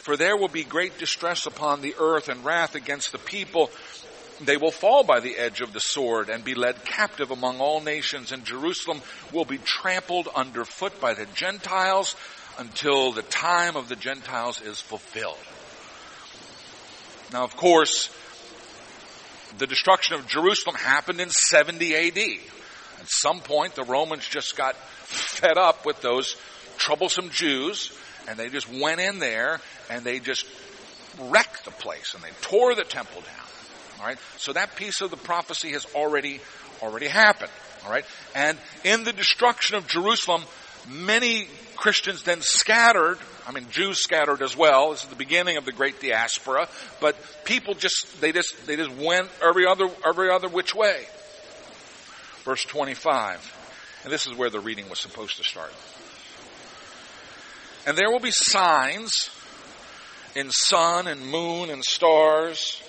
For 0.02 0.16
there 0.16 0.36
will 0.36 0.48
be 0.48 0.64
great 0.64 0.98
distress 0.98 1.46
upon 1.46 1.80
the 1.80 1.94
earth 1.98 2.28
and 2.28 2.44
wrath 2.44 2.74
against 2.74 3.12
the 3.12 3.18
people 3.18 3.70
They 4.44 4.56
will 4.56 4.70
fall 4.70 5.04
by 5.04 5.20
the 5.20 5.36
edge 5.36 5.60
of 5.60 5.72
the 5.72 5.80
sword 5.80 6.28
and 6.28 6.44
be 6.44 6.54
led 6.54 6.84
captive 6.84 7.30
among 7.30 7.60
all 7.60 7.80
nations, 7.80 8.32
and 8.32 8.44
Jerusalem 8.44 9.00
will 9.32 9.44
be 9.44 9.58
trampled 9.58 10.28
underfoot 10.34 11.00
by 11.00 11.14
the 11.14 11.26
Gentiles 11.34 12.16
until 12.58 13.12
the 13.12 13.22
time 13.22 13.76
of 13.76 13.88
the 13.88 13.96
Gentiles 13.96 14.60
is 14.60 14.80
fulfilled. 14.80 15.38
Now, 17.32 17.44
of 17.44 17.56
course, 17.56 18.14
the 19.58 19.66
destruction 19.66 20.16
of 20.16 20.26
Jerusalem 20.26 20.76
happened 20.76 21.20
in 21.20 21.30
70 21.30 21.94
AD. 21.94 22.18
At 23.00 23.08
some 23.08 23.40
point, 23.40 23.74
the 23.74 23.84
Romans 23.84 24.26
just 24.28 24.56
got 24.56 24.76
fed 24.76 25.56
up 25.56 25.86
with 25.86 26.00
those 26.02 26.36
troublesome 26.76 27.30
Jews, 27.30 27.96
and 28.28 28.38
they 28.38 28.48
just 28.48 28.68
went 28.70 29.00
in 29.00 29.18
there 29.18 29.60
and 29.90 30.04
they 30.04 30.20
just 30.20 30.46
wrecked 31.20 31.64
the 31.64 31.70
place 31.70 32.14
and 32.14 32.22
they 32.22 32.30
tore 32.40 32.74
the 32.74 32.84
temple 32.84 33.20
down. 33.20 33.46
All 34.02 34.08
right. 34.08 34.18
So 34.36 34.52
that 34.52 34.74
piece 34.74 35.00
of 35.00 35.12
the 35.12 35.16
prophecy 35.16 35.70
has 35.72 35.86
already, 35.94 36.40
already 36.82 37.06
happened. 37.06 37.52
All 37.84 37.90
right. 37.90 38.04
And 38.34 38.58
in 38.84 39.04
the 39.04 39.12
destruction 39.12 39.76
of 39.76 39.86
Jerusalem, 39.86 40.42
many 40.90 41.46
Christians 41.76 42.24
then 42.24 42.40
scattered. 42.40 43.18
I 43.46 43.52
mean, 43.52 43.66
Jews 43.70 44.02
scattered 44.02 44.42
as 44.42 44.56
well. 44.56 44.90
This 44.90 45.04
is 45.04 45.08
the 45.08 45.14
beginning 45.14 45.56
of 45.56 45.64
the 45.64 45.70
great 45.70 46.00
diaspora. 46.00 46.68
But 47.00 47.16
people 47.44 47.74
just, 47.74 48.20
they 48.20 48.32
just, 48.32 48.66
they 48.66 48.74
just 48.74 48.90
went 48.90 49.28
every 49.40 49.66
other, 49.66 49.88
every 50.04 50.30
other 50.30 50.48
which 50.48 50.74
way. 50.74 51.04
Verse 52.42 52.64
25. 52.64 54.00
And 54.02 54.12
this 54.12 54.26
is 54.26 54.34
where 54.36 54.50
the 54.50 54.58
reading 54.58 54.88
was 54.88 54.98
supposed 54.98 55.36
to 55.36 55.44
start. 55.44 55.72
And 57.86 57.96
there 57.96 58.10
will 58.10 58.20
be 58.20 58.32
signs 58.32 59.30
in 60.34 60.50
sun 60.50 61.06
and 61.06 61.24
moon 61.24 61.70
and 61.70 61.84
stars 61.84 62.81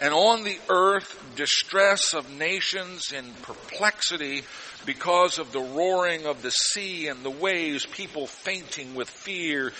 and 0.00 0.14
on 0.14 0.44
the 0.44 0.58
earth 0.68 1.20
distress 1.36 2.14
of 2.14 2.30
nations 2.30 3.12
in 3.12 3.32
perplexity 3.42 4.44
because 4.86 5.38
of 5.38 5.52
the 5.52 5.60
roaring 5.60 6.26
of 6.26 6.42
the 6.42 6.50
sea 6.50 7.08
and 7.08 7.24
the 7.24 7.30
waves, 7.30 7.84
people 7.86 8.26
fainting 8.26 8.94
with 8.94 9.10
fear 9.10 9.72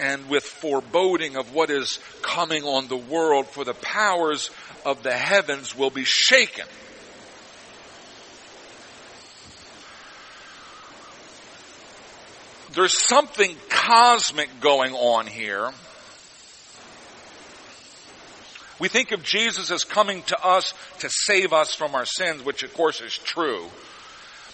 and 0.00 0.28
with 0.28 0.44
foreboding 0.44 1.36
of 1.36 1.52
what 1.52 1.70
is 1.70 1.98
coming 2.22 2.64
on 2.64 2.88
the 2.88 2.96
world, 2.96 3.46
for 3.46 3.64
the 3.64 3.74
powers 3.74 4.50
of 4.86 5.02
the 5.02 5.12
heavens 5.12 5.76
will 5.76 5.90
be 5.90 6.04
shaken. 6.04 6.66
There's 12.72 13.06
something 13.06 13.56
cosmic 13.68 14.60
going 14.60 14.94
on 14.94 15.26
here 15.26 15.72
we 18.78 18.88
think 18.88 19.12
of 19.12 19.22
Jesus 19.22 19.70
as 19.70 19.84
coming 19.84 20.22
to 20.24 20.44
us 20.44 20.72
to 21.00 21.08
save 21.10 21.52
us 21.52 21.74
from 21.74 21.94
our 21.94 22.06
sins, 22.06 22.44
which 22.44 22.62
of 22.62 22.72
course 22.74 23.00
is 23.00 23.16
true. 23.16 23.66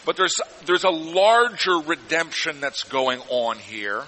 But 0.06 0.16
there's, 0.16 0.40
there's 0.66 0.84
a 0.84 0.90
larger 0.90 1.78
redemption 1.78 2.60
that's 2.60 2.84
going 2.84 3.20
on 3.28 3.58
here. 3.58 4.02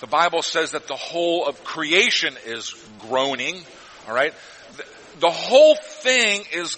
The 0.00 0.06
Bible 0.06 0.42
says 0.42 0.72
that 0.72 0.86
the 0.86 0.96
whole 0.96 1.46
of 1.46 1.64
creation 1.64 2.34
is 2.46 2.74
groaning, 3.00 3.62
alright? 4.06 4.34
The, 4.76 4.84
the 5.20 5.30
whole 5.30 5.76
thing 5.76 6.44
is 6.52 6.76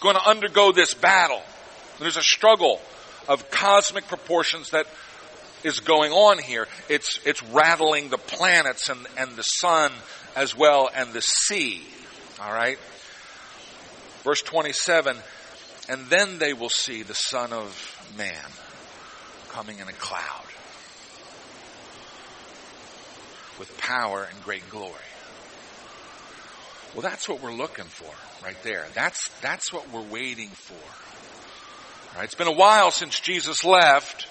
going 0.00 0.16
to 0.16 0.28
undergo 0.28 0.72
this 0.72 0.94
battle. 0.94 1.42
There's 1.98 2.16
a 2.16 2.22
struggle 2.22 2.80
of 3.28 3.50
cosmic 3.50 4.08
proportions 4.08 4.70
that 4.70 4.86
is 5.62 5.80
going 5.80 6.12
on 6.12 6.38
here. 6.38 6.66
It's, 6.88 7.20
it's 7.24 7.42
rattling 7.44 8.08
the 8.08 8.18
planets 8.18 8.88
and, 8.88 9.06
and 9.16 9.36
the 9.36 9.42
sun 9.42 9.92
as 10.36 10.56
well 10.56 10.90
and 10.94 11.12
the 11.12 11.20
sea. 11.20 11.82
All 12.40 12.52
right? 12.52 12.78
Verse 14.22 14.42
27 14.42 15.16
And 15.88 16.06
then 16.06 16.38
they 16.38 16.52
will 16.52 16.68
see 16.68 17.02
the 17.02 17.14
Son 17.14 17.52
of 17.52 18.14
Man 18.16 18.34
coming 19.50 19.78
in 19.78 19.88
a 19.88 19.92
cloud 19.92 20.44
with 23.58 23.76
power 23.78 24.26
and 24.30 24.42
great 24.42 24.68
glory. 24.70 24.94
Well, 26.94 27.02
that's 27.02 27.28
what 27.28 27.42
we're 27.42 27.52
looking 27.52 27.84
for 27.84 28.12
right 28.44 28.60
there. 28.62 28.86
That's, 28.94 29.28
that's 29.40 29.72
what 29.72 29.90
we're 29.92 30.00
waiting 30.00 30.48
for. 30.48 32.16
Right? 32.16 32.24
It's 32.24 32.34
been 32.34 32.48
a 32.48 32.52
while 32.52 32.90
since 32.90 33.20
Jesus 33.20 33.64
left, 33.64 34.26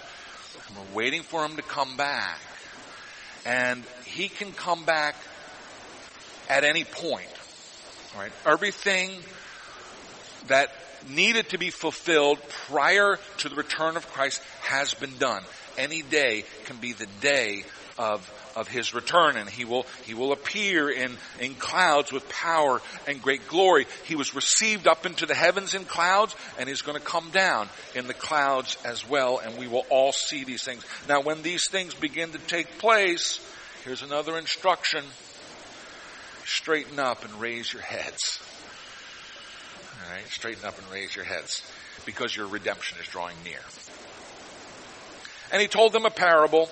and 0.67 0.77
we're 0.77 0.95
waiting 0.95 1.21
for 1.21 1.45
him 1.45 1.55
to 1.55 1.61
come 1.61 1.95
back. 1.95 2.39
And 3.45 3.83
he 4.05 4.27
can 4.27 4.51
come 4.51 4.83
back 4.83 5.15
at 6.49 6.63
any 6.63 6.83
point. 6.83 7.29
Right? 8.17 8.31
Everything 8.45 9.11
that 10.47 10.71
needed 11.07 11.49
to 11.49 11.57
be 11.57 11.69
fulfilled 11.69 12.39
prior 12.67 13.19
to 13.37 13.49
the 13.49 13.55
return 13.55 13.95
of 13.95 14.11
Christ 14.11 14.41
has 14.61 14.93
been 14.93 15.17
done. 15.17 15.43
Any 15.77 16.01
day 16.01 16.43
can 16.65 16.77
be 16.77 16.93
the 16.93 17.07
day 17.21 17.63
of, 17.97 18.29
of 18.55 18.67
his 18.67 18.93
return 18.93 19.37
and 19.37 19.47
he 19.49 19.63
will, 19.65 19.85
he 20.05 20.13
will 20.13 20.31
appear 20.31 20.89
in, 20.89 21.15
in 21.39 21.53
clouds 21.55 22.11
with 22.11 22.27
power 22.29 22.81
and 23.07 23.21
great 23.21 23.47
glory. 23.47 23.85
He 24.05 24.15
was 24.15 24.35
received 24.35 24.87
up 24.87 25.05
into 25.05 25.25
the 25.25 25.35
heavens 25.35 25.73
in 25.73 25.85
clouds 25.85 26.35
and 26.57 26.67
he's 26.67 26.81
going 26.81 26.97
to 26.97 27.05
come 27.05 27.29
down 27.29 27.69
in 27.95 28.07
the 28.07 28.13
clouds 28.13 28.77
as 28.83 29.07
well 29.07 29.39
and 29.39 29.57
we 29.57 29.67
will 29.67 29.85
all 29.89 30.11
see 30.11 30.43
these 30.43 30.63
things. 30.63 30.83
Now 31.07 31.21
when 31.21 31.43
these 31.43 31.69
things 31.69 31.93
begin 31.93 32.31
to 32.31 32.39
take 32.39 32.79
place, 32.79 33.39
here's 33.85 34.01
another 34.01 34.37
instruction 34.37 35.03
straighten 36.49 36.99
up 36.99 37.23
and 37.23 37.33
raise 37.39 37.71
your 37.71 37.81
heads. 37.81 38.39
All 40.03 40.11
right, 40.11 40.27
straighten 40.27 40.65
up 40.65 40.77
and 40.77 40.91
raise 40.91 41.15
your 41.15 41.25
heads 41.25 41.69
because 42.05 42.35
your 42.35 42.47
redemption 42.47 42.97
is 42.99 43.07
drawing 43.07 43.35
near. 43.43 43.59
And 45.51 45.61
he 45.61 45.67
told 45.67 45.93
them 45.93 46.05
a 46.05 46.11
parable. 46.11 46.69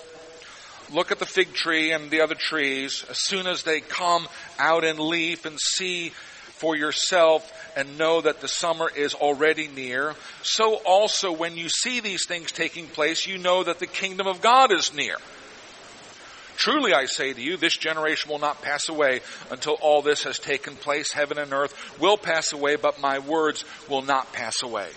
Look 0.91 1.11
at 1.11 1.19
the 1.19 1.25
fig 1.25 1.53
tree 1.53 1.91
and 1.91 2.09
the 2.09 2.21
other 2.21 2.35
trees. 2.35 3.03
As 3.09 3.19
soon 3.19 3.47
as 3.47 3.63
they 3.63 3.81
come 3.81 4.27
out 4.57 4.83
in 4.83 4.97
leaf 4.97 5.45
and 5.45 5.59
see 5.59 6.09
for 6.09 6.75
yourself 6.75 7.51
and 7.75 7.97
know 7.97 8.21
that 8.21 8.41
the 8.41 8.47
summer 8.47 8.89
is 8.95 9.13
already 9.13 9.67
near, 9.67 10.15
so 10.41 10.75
also 10.85 11.31
when 11.31 11.57
you 11.57 11.69
see 11.69 11.99
these 11.99 12.25
things 12.25 12.51
taking 12.51 12.87
place, 12.87 13.27
you 13.27 13.37
know 13.37 13.63
that 13.63 13.79
the 13.79 13.87
kingdom 13.87 14.27
of 14.27 14.41
God 14.41 14.71
is 14.71 14.93
near. 14.93 15.17
Truly 16.57 16.91
I 16.91 17.05
say 17.05 17.33
to 17.33 17.41
you, 17.41 17.55
this 17.55 17.77
generation 17.77 18.31
will 18.31 18.39
not 18.39 18.63
pass 18.63 18.89
away 18.89 19.21
until 19.51 19.73
all 19.73 20.01
this 20.01 20.23
has 20.23 20.39
taken 20.39 20.75
place. 20.75 21.11
Heaven 21.11 21.37
and 21.37 21.53
earth 21.53 21.99
will 21.99 22.17
pass 22.17 22.51
away, 22.51 22.75
but 22.75 22.99
my 22.99 23.19
words 23.19 23.63
will 23.87 24.01
not 24.01 24.33
pass 24.33 24.63
away. 24.63 24.89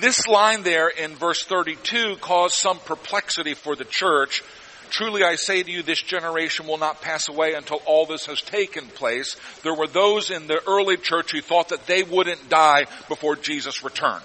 This 0.00 0.26
line 0.26 0.62
there 0.62 0.88
in 0.88 1.14
verse 1.14 1.44
32 1.44 2.16
caused 2.16 2.54
some 2.54 2.78
perplexity 2.78 3.52
for 3.52 3.76
the 3.76 3.84
church. 3.84 4.42
Truly 4.88 5.22
I 5.22 5.36
say 5.36 5.62
to 5.62 5.70
you, 5.70 5.82
this 5.82 6.02
generation 6.02 6.66
will 6.66 6.78
not 6.78 7.02
pass 7.02 7.28
away 7.28 7.52
until 7.52 7.82
all 7.84 8.06
this 8.06 8.26
has 8.26 8.40
taken 8.40 8.86
place. 8.86 9.36
There 9.62 9.74
were 9.74 9.86
those 9.86 10.30
in 10.30 10.46
the 10.46 10.62
early 10.66 10.96
church 10.96 11.32
who 11.32 11.42
thought 11.42 11.68
that 11.68 11.86
they 11.86 12.02
wouldn't 12.02 12.48
die 12.48 12.86
before 13.08 13.36
Jesus 13.36 13.84
returned. 13.84 14.24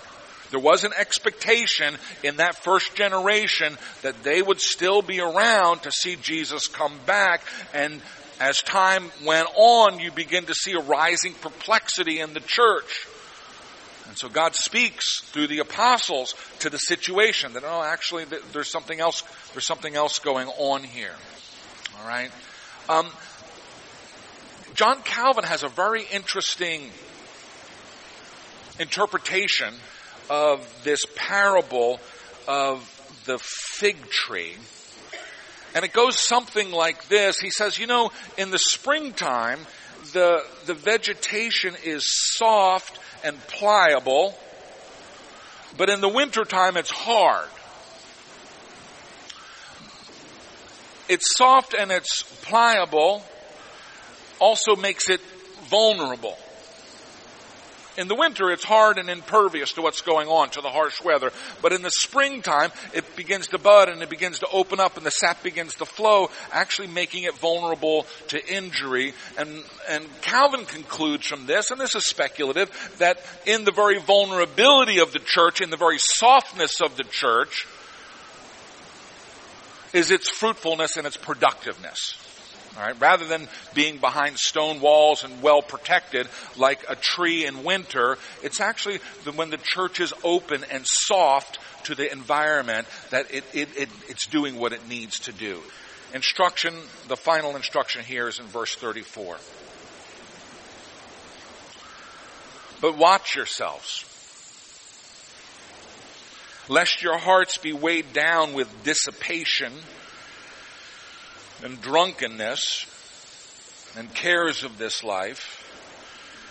There 0.51 0.59
was 0.59 0.83
an 0.83 0.93
expectation 0.97 1.95
in 2.23 2.37
that 2.37 2.55
first 2.55 2.95
generation 2.95 3.77
that 4.01 4.23
they 4.23 4.41
would 4.41 4.59
still 4.59 5.01
be 5.01 5.19
around 5.19 5.83
to 5.83 5.91
see 5.91 6.15
Jesus 6.15 6.67
come 6.67 6.93
back 7.05 7.41
and 7.73 8.01
as 8.39 8.61
time 8.61 9.11
went 9.25 9.49
on, 9.55 9.99
you 9.99 10.11
begin 10.11 10.45
to 10.45 10.53
see 10.53 10.71
a 10.71 10.79
rising 10.79 11.33
perplexity 11.33 12.21
in 12.21 12.33
the 12.33 12.39
church. 12.39 13.07
And 14.07 14.17
so 14.17 14.29
God 14.29 14.55
speaks 14.55 15.19
through 15.19 15.47
the 15.47 15.59
apostles 15.59 16.33
to 16.59 16.69
the 16.69 16.77
situation 16.77 17.53
that, 17.53 17.63
oh, 17.65 17.83
actually, 17.83 18.25
there's 18.53 18.71
something 18.71 18.99
else, 18.99 19.23
there's 19.53 19.67
something 19.67 19.93
else 19.93 20.19
going 20.19 20.47
on 20.47 20.83
here. 20.83 21.13
All 21.99 22.07
right? 22.07 22.31
Um, 22.87 23.07
John 24.73 25.01
Calvin 25.03 25.43
has 25.43 25.63
a 25.63 25.67
very 25.67 26.03
interesting 26.11 26.89
interpretation 28.79 29.73
of 30.29 30.83
this 30.83 31.05
parable 31.15 31.99
of 32.47 32.83
the 33.25 33.39
fig 33.39 34.09
tree. 34.09 34.55
And 35.75 35.85
it 35.85 35.93
goes 35.93 36.19
something 36.19 36.71
like 36.71 37.07
this. 37.07 37.39
He 37.39 37.51
says, 37.51 37.77
you 37.77 37.87
know, 37.87 38.11
in 38.37 38.49
the 38.49 38.57
springtime, 38.57 39.59
the, 40.13 40.43
the 40.65 40.73
vegetation 40.73 41.75
is 41.83 42.03
soft 42.37 42.99
and 43.23 43.39
pliable, 43.47 44.37
but 45.77 45.89
in 45.89 46.01
the 46.01 46.09
wintertime 46.09 46.77
it's 46.77 46.91
hard. 46.91 47.49
It's 51.07 51.25
soft 51.37 51.73
and 51.73 51.91
it's 51.91 52.23
pliable 52.43 53.23
also 54.39 54.75
makes 54.75 55.09
it 55.09 55.21
vulnerable 55.69 56.37
in 57.99 58.07
the 58.07 58.15
winter, 58.15 58.49
it's 58.49 58.63
hard 58.63 58.97
and 58.97 59.09
impervious 59.09 59.73
to 59.73 59.81
what's 59.81 60.01
going 60.01 60.29
on, 60.29 60.49
to 60.51 60.61
the 60.61 60.69
harsh 60.69 61.03
weather. 61.03 61.31
But 61.61 61.73
in 61.73 61.81
the 61.81 61.91
springtime, 61.91 62.71
it 62.93 63.17
begins 63.17 63.47
to 63.47 63.57
bud 63.57 63.89
and 63.89 64.01
it 64.01 64.09
begins 64.09 64.39
to 64.39 64.47
open 64.47 64.79
up 64.79 64.95
and 64.95 65.05
the 65.05 65.11
sap 65.11 65.43
begins 65.43 65.75
to 65.75 65.85
flow, 65.85 66.29
actually 66.53 66.87
making 66.87 67.23
it 67.23 67.35
vulnerable 67.35 68.07
to 68.29 68.55
injury. 68.55 69.13
And, 69.37 69.63
and 69.89 70.05
Calvin 70.21 70.65
concludes 70.65 71.27
from 71.27 71.45
this, 71.45 71.71
and 71.71 71.79
this 71.79 71.93
is 71.93 72.05
speculative, 72.05 72.69
that 72.99 73.19
in 73.45 73.65
the 73.65 73.73
very 73.73 73.99
vulnerability 73.99 74.99
of 74.99 75.11
the 75.11 75.19
church, 75.19 75.59
in 75.59 75.69
the 75.69 75.77
very 75.77 75.97
softness 75.99 76.79
of 76.81 76.95
the 76.95 77.03
church, 77.03 77.67
is 79.91 80.09
its 80.09 80.29
fruitfulness 80.29 80.95
and 80.95 81.05
its 81.05 81.17
productiveness. 81.17 82.28
All 82.79 82.85
right, 82.85 82.99
rather 83.01 83.25
than 83.25 83.45
being 83.73 83.97
behind 83.97 84.39
stone 84.39 84.79
walls 84.79 85.25
and 85.25 85.41
well 85.41 85.61
protected 85.61 86.29
like 86.55 86.79
a 86.87 86.95
tree 86.95 87.45
in 87.45 87.65
winter, 87.65 88.17
it's 88.41 88.61
actually 88.61 88.99
when 89.35 89.49
the 89.49 89.57
church 89.57 89.99
is 89.99 90.13
open 90.23 90.63
and 90.71 90.85
soft 90.87 91.59
to 91.85 91.95
the 91.95 92.09
environment 92.09 92.87
that 93.09 93.33
it, 93.33 93.43
it, 93.53 93.69
it, 93.75 93.89
it's 94.07 94.27
doing 94.27 94.55
what 94.55 94.71
it 94.71 94.87
needs 94.87 95.19
to 95.19 95.33
do. 95.33 95.59
Instruction, 96.13 96.73
the 97.09 97.17
final 97.17 97.57
instruction 97.57 98.01
here 98.05 98.29
is 98.29 98.39
in 98.39 98.45
verse 98.45 98.73
34. 98.75 99.37
But 102.79 102.97
watch 102.97 103.35
yourselves, 103.35 104.05
lest 106.69 107.03
your 107.03 107.17
hearts 107.17 107.57
be 107.57 107.73
weighed 107.73 108.13
down 108.13 108.53
with 108.53 108.69
dissipation 108.85 109.73
and 111.63 111.81
drunkenness 111.81 112.85
and 113.97 114.13
cares 114.13 114.63
of 114.63 114.77
this 114.77 115.03
life, 115.03 115.65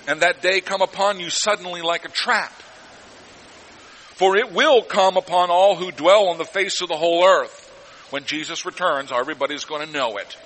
and 0.06 0.20
that 0.20 0.42
day 0.42 0.60
come 0.60 0.82
upon 0.82 1.20
you 1.20 1.30
suddenly 1.30 1.82
like 1.82 2.04
a 2.04 2.10
trap. 2.10 2.52
For 4.14 4.36
it 4.36 4.52
will 4.52 4.82
come 4.82 5.16
upon 5.16 5.50
all 5.50 5.76
who 5.76 5.92
dwell 5.92 6.28
on 6.28 6.38
the 6.38 6.44
face 6.44 6.80
of 6.80 6.88
the 6.88 6.96
whole 6.96 7.24
earth. 7.24 7.66
When 8.10 8.24
Jesus 8.24 8.66
returns, 8.66 9.12
everybody's 9.12 9.64
going 9.64 9.86
to 9.86 9.92
know 9.92 10.16
it. 10.16 10.36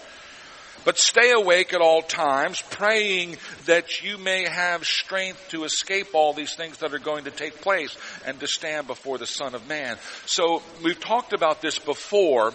But 0.84 0.98
stay 0.98 1.30
awake 1.30 1.72
at 1.72 1.80
all 1.80 2.02
times, 2.02 2.60
praying 2.60 3.36
that 3.66 4.02
you 4.02 4.18
may 4.18 4.48
have 4.48 4.84
strength 4.84 5.50
to 5.50 5.64
escape 5.64 6.08
all 6.12 6.32
these 6.32 6.54
things 6.54 6.78
that 6.78 6.92
are 6.92 6.98
going 6.98 7.24
to 7.24 7.30
take 7.30 7.60
place 7.60 7.96
and 8.26 8.38
to 8.40 8.48
stand 8.48 8.88
before 8.88 9.16
the 9.16 9.26
Son 9.26 9.54
of 9.54 9.68
Man. 9.68 9.96
So 10.26 10.60
we've 10.82 10.98
talked 10.98 11.32
about 11.32 11.62
this 11.62 11.78
before 11.78 12.52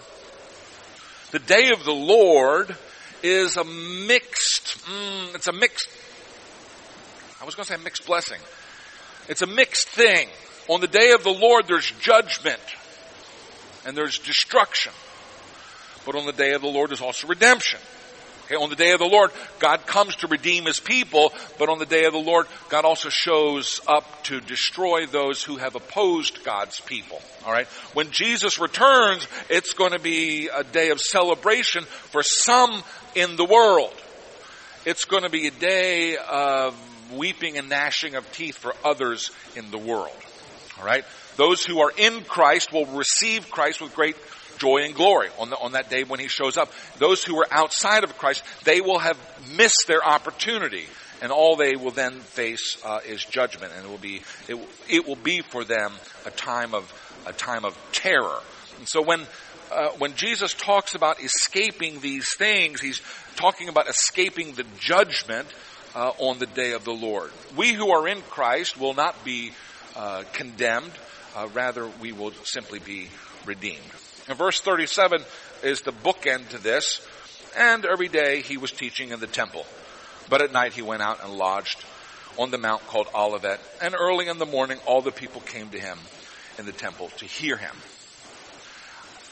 the 1.30 1.38
day 1.38 1.70
of 1.70 1.84
the 1.84 1.92
Lord 1.92 2.74
is 3.22 3.56
a 3.56 3.64
mixed, 3.64 4.78
mm, 4.84 5.34
it's 5.34 5.46
a 5.46 5.52
mixed, 5.52 5.88
I 7.40 7.44
was 7.44 7.54
going 7.54 7.66
to 7.66 7.72
say 7.72 7.82
mixed 7.82 8.06
blessing. 8.06 8.40
It's 9.28 9.42
a 9.42 9.46
mixed 9.46 9.88
thing. 9.88 10.28
On 10.68 10.80
the 10.80 10.86
day 10.86 11.12
of 11.12 11.22
the 11.22 11.30
Lord, 11.30 11.66
there's 11.66 11.90
judgment 12.00 12.60
and 13.86 13.96
there's 13.96 14.18
destruction. 14.18 14.92
But 16.04 16.16
on 16.16 16.26
the 16.26 16.32
day 16.32 16.52
of 16.52 16.62
the 16.62 16.68
Lord, 16.68 16.90
there's 16.90 17.00
also 17.00 17.26
redemption. 17.26 17.78
Okay, 18.48 18.56
on 18.56 18.70
the 18.70 18.76
day 18.76 18.92
of 18.92 18.98
the 18.98 19.04
Lord, 19.04 19.30
God 19.58 19.84
comes 19.84 20.16
to 20.16 20.26
redeem 20.26 20.64
His 20.64 20.80
people, 20.80 21.34
but 21.58 21.68
on 21.68 21.78
the 21.78 21.84
day 21.84 22.06
of 22.06 22.14
the 22.14 22.18
Lord, 22.18 22.46
God 22.70 22.86
also 22.86 23.10
shows 23.10 23.78
up 23.86 24.24
to 24.24 24.40
destroy 24.40 25.04
those 25.04 25.44
who 25.44 25.58
have 25.58 25.74
opposed 25.74 26.42
God's 26.44 26.80
people. 26.80 27.20
Alright? 27.44 27.66
When 27.92 28.10
Jesus 28.10 28.58
returns, 28.58 29.28
it's 29.50 29.74
going 29.74 29.92
to 29.92 29.98
be 29.98 30.48
a 30.48 30.64
day 30.64 30.88
of 30.88 30.98
celebration 30.98 31.84
for 31.84 32.22
some 32.22 32.82
in 33.14 33.36
the 33.36 33.44
world. 33.44 33.92
It's 34.86 35.04
going 35.04 35.24
to 35.24 35.30
be 35.30 35.46
a 35.48 35.50
day 35.50 36.16
of 36.16 36.74
weeping 37.12 37.58
and 37.58 37.68
gnashing 37.68 38.14
of 38.14 38.32
teeth 38.32 38.56
for 38.56 38.72
others 38.82 39.30
in 39.56 39.70
the 39.70 39.76
world. 39.76 40.16
Alright? 40.78 41.04
Those 41.36 41.66
who 41.66 41.80
are 41.80 41.92
in 41.94 42.24
Christ 42.24 42.72
will 42.72 42.86
receive 42.86 43.50
Christ 43.50 43.82
with 43.82 43.94
great 43.94 44.16
joy 44.58 44.82
and 44.84 44.94
glory 44.94 45.28
on, 45.38 45.50
the, 45.50 45.56
on 45.56 45.72
that 45.72 45.90
day 45.90 46.04
when 46.04 46.20
he 46.20 46.28
shows 46.28 46.56
up. 46.56 46.72
Those 46.98 47.24
who 47.24 47.38
are 47.38 47.46
outside 47.50 48.04
of 48.04 48.16
Christ, 48.18 48.42
they 48.64 48.80
will 48.80 48.98
have 48.98 49.18
missed 49.56 49.84
their 49.86 50.04
opportunity. 50.04 50.84
And 51.20 51.32
all 51.32 51.56
they 51.56 51.74
will 51.74 51.90
then 51.90 52.20
face 52.20 52.76
uh, 52.84 53.00
is 53.04 53.24
judgment, 53.24 53.72
and 53.74 53.84
it 53.84 53.90
will 53.90 53.98
be 53.98 54.22
it, 54.46 54.56
it 54.88 55.08
will 55.08 55.16
be 55.16 55.40
for 55.40 55.64
them 55.64 55.92
a 56.24 56.30
time 56.30 56.74
of 56.74 56.92
a 57.26 57.32
time 57.32 57.64
of 57.64 57.76
terror. 57.90 58.38
And 58.78 58.86
so 58.86 59.02
when 59.02 59.26
uh, 59.72 59.88
when 59.98 60.14
Jesus 60.14 60.54
talks 60.54 60.94
about 60.94 61.20
escaping 61.20 61.98
these 62.00 62.32
things, 62.36 62.80
he's 62.80 63.02
talking 63.34 63.68
about 63.68 63.88
escaping 63.88 64.54
the 64.54 64.64
judgment 64.78 65.48
uh, 65.96 66.12
on 66.18 66.38
the 66.38 66.46
day 66.46 66.72
of 66.72 66.84
the 66.84 66.92
Lord. 66.92 67.32
We 67.56 67.72
who 67.72 67.90
are 67.90 68.06
in 68.06 68.22
Christ 68.22 68.78
will 68.78 68.94
not 68.94 69.24
be 69.24 69.50
uh, 69.96 70.22
condemned; 70.32 70.92
uh, 71.34 71.48
rather, 71.52 71.90
we 72.00 72.12
will 72.12 72.32
simply 72.44 72.78
be 72.78 73.08
redeemed. 73.44 73.82
And 74.28 74.36
verse 74.36 74.60
37 74.60 75.24
is 75.62 75.80
the 75.80 75.92
bookend 75.92 76.50
to 76.50 76.58
this. 76.58 77.06
And 77.56 77.84
every 77.84 78.08
day 78.08 78.42
he 78.42 78.56
was 78.56 78.70
teaching 78.70 79.10
in 79.10 79.20
the 79.20 79.26
temple. 79.26 79.66
But 80.28 80.42
at 80.42 80.52
night 80.52 80.74
he 80.74 80.82
went 80.82 81.02
out 81.02 81.24
and 81.24 81.32
lodged 81.32 81.82
on 82.38 82.50
the 82.50 82.58
mount 82.58 82.86
called 82.86 83.08
Olivet. 83.14 83.60
And 83.82 83.94
early 83.98 84.28
in 84.28 84.38
the 84.38 84.46
morning 84.46 84.78
all 84.86 85.00
the 85.00 85.10
people 85.10 85.40
came 85.40 85.70
to 85.70 85.80
him 85.80 85.98
in 86.58 86.66
the 86.66 86.72
temple 86.72 87.08
to 87.18 87.24
hear 87.24 87.56
him. 87.56 87.74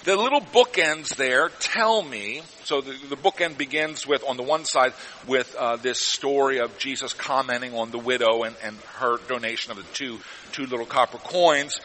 The 0.04 0.16
little 0.16 0.40
bookends 0.40 1.16
there 1.16 1.48
tell 1.48 2.00
me, 2.00 2.42
so 2.62 2.80
the, 2.80 2.92
the 3.08 3.16
bookend 3.16 3.58
begins 3.58 4.06
with, 4.06 4.22
on 4.22 4.36
the 4.36 4.44
one 4.44 4.64
side, 4.64 4.92
with 5.26 5.52
uh, 5.56 5.76
this 5.76 6.00
story 6.00 6.60
of 6.60 6.78
Jesus 6.78 7.12
commenting 7.12 7.74
on 7.74 7.90
the 7.90 7.98
widow 7.98 8.44
and, 8.44 8.54
and 8.62 8.76
her 8.98 9.18
donation 9.26 9.72
of 9.72 9.78
the 9.78 9.82
two, 9.94 10.20
two 10.52 10.66
little 10.66 10.86
copper 10.86 11.18
coins. 11.18 11.80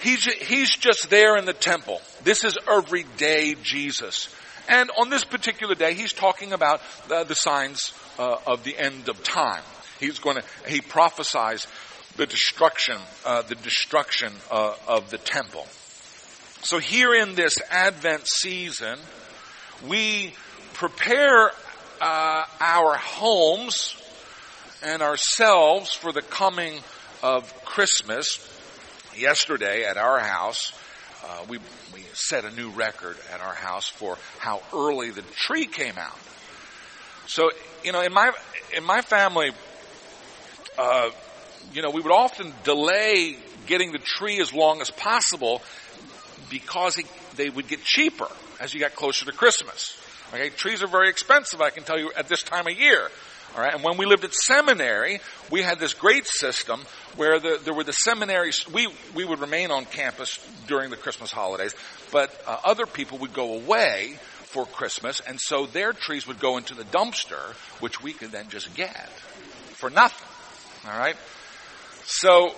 He's, 0.00 0.24
he's 0.24 0.70
just 0.76 1.10
there 1.10 1.36
in 1.36 1.44
the 1.44 1.52
temple. 1.52 2.00
This 2.22 2.44
is 2.44 2.58
everyday 2.70 3.54
Jesus. 3.62 4.34
And 4.68 4.90
on 4.98 5.10
this 5.10 5.24
particular 5.24 5.74
day, 5.74 5.94
he's 5.94 6.12
talking 6.12 6.52
about 6.52 6.80
the 7.08 7.34
signs 7.34 7.92
uh, 8.18 8.36
of 8.46 8.64
the 8.64 8.76
end 8.78 9.08
of 9.08 9.22
time. 9.22 9.62
He's 10.00 10.18
going 10.18 10.36
to, 10.36 10.44
he 10.68 10.80
prophesies 10.80 11.66
the 12.16 12.26
destruction, 12.26 12.96
uh, 13.24 13.42
the 13.42 13.54
destruction 13.54 14.32
uh, 14.50 14.74
of 14.88 15.10
the 15.10 15.18
temple. 15.18 15.66
So 16.62 16.78
here 16.78 17.14
in 17.14 17.34
this 17.34 17.58
Advent 17.70 18.26
season, 18.26 18.98
we 19.86 20.34
prepare 20.74 21.50
uh, 22.00 22.44
our 22.60 22.96
homes 22.96 23.94
and 24.82 25.02
ourselves 25.02 25.92
for 25.92 26.12
the 26.12 26.22
coming 26.22 26.80
of 27.22 27.64
Christmas 27.64 28.52
yesterday 29.18 29.84
at 29.84 29.96
our 29.96 30.18
house, 30.18 30.72
uh, 31.24 31.44
we, 31.48 31.58
we 31.92 32.00
set 32.12 32.44
a 32.44 32.50
new 32.50 32.70
record 32.70 33.16
at 33.32 33.40
our 33.40 33.54
house 33.54 33.88
for 33.88 34.18
how 34.38 34.62
early 34.72 35.10
the 35.10 35.22
tree 35.22 35.66
came 35.66 35.98
out. 35.98 36.18
So, 37.26 37.50
you 37.82 37.92
know, 37.92 38.00
in 38.02 38.12
my, 38.12 38.32
in 38.76 38.84
my 38.84 39.00
family, 39.00 39.50
uh, 40.78 41.10
you 41.72 41.82
know, 41.82 41.90
we 41.90 42.00
would 42.00 42.12
often 42.12 42.52
delay 42.64 43.36
getting 43.66 43.92
the 43.92 43.98
tree 43.98 44.40
as 44.40 44.52
long 44.52 44.80
as 44.80 44.90
possible 44.90 45.62
because 46.50 46.98
it, 46.98 47.06
they 47.36 47.50
would 47.50 47.66
get 47.66 47.82
cheaper 47.82 48.28
as 48.60 48.72
you 48.72 48.80
got 48.80 48.94
closer 48.94 49.24
to 49.26 49.32
Christmas. 49.32 50.00
Okay, 50.32 50.50
trees 50.50 50.82
are 50.82 50.88
very 50.88 51.08
expensive, 51.08 51.60
I 51.60 51.70
can 51.70 51.84
tell 51.84 51.98
you, 51.98 52.12
at 52.16 52.28
this 52.28 52.42
time 52.42 52.66
of 52.66 52.78
year. 52.78 53.10
All 53.54 53.62
right, 53.62 53.74
and 53.74 53.82
when 53.82 53.96
we 53.96 54.04
lived 54.04 54.24
at 54.24 54.34
seminary, 54.34 55.20
we 55.50 55.62
had 55.62 55.78
this 55.78 55.94
great 55.94 56.26
system 56.26 56.80
where 57.16 57.38
the, 57.38 57.58
there 57.64 57.72
were 57.72 57.84
the 57.84 57.92
seminaries. 57.92 58.68
We 58.68 58.88
we 59.14 59.24
would 59.24 59.40
remain 59.40 59.70
on 59.70 59.86
campus 59.86 60.38
during 60.66 60.90
the 60.90 60.96
Christmas 60.96 61.30
holidays, 61.30 61.74
but 62.12 62.30
uh, 62.46 62.58
other 62.64 62.84
people 62.86 63.18
would 63.18 63.32
go 63.32 63.54
away 63.54 64.18
for 64.44 64.66
Christmas, 64.66 65.20
and 65.20 65.40
so 65.40 65.66
their 65.66 65.92
trees 65.92 66.26
would 66.26 66.38
go 66.40 66.58
into 66.58 66.74
the 66.74 66.84
dumpster, 66.84 67.54
which 67.80 68.02
we 68.02 68.12
could 68.12 68.30
then 68.30 68.48
just 68.48 68.74
get 68.74 69.08
for 69.74 69.90
nothing. 69.90 70.90
All 70.90 70.98
right, 70.98 71.16
so. 72.04 72.54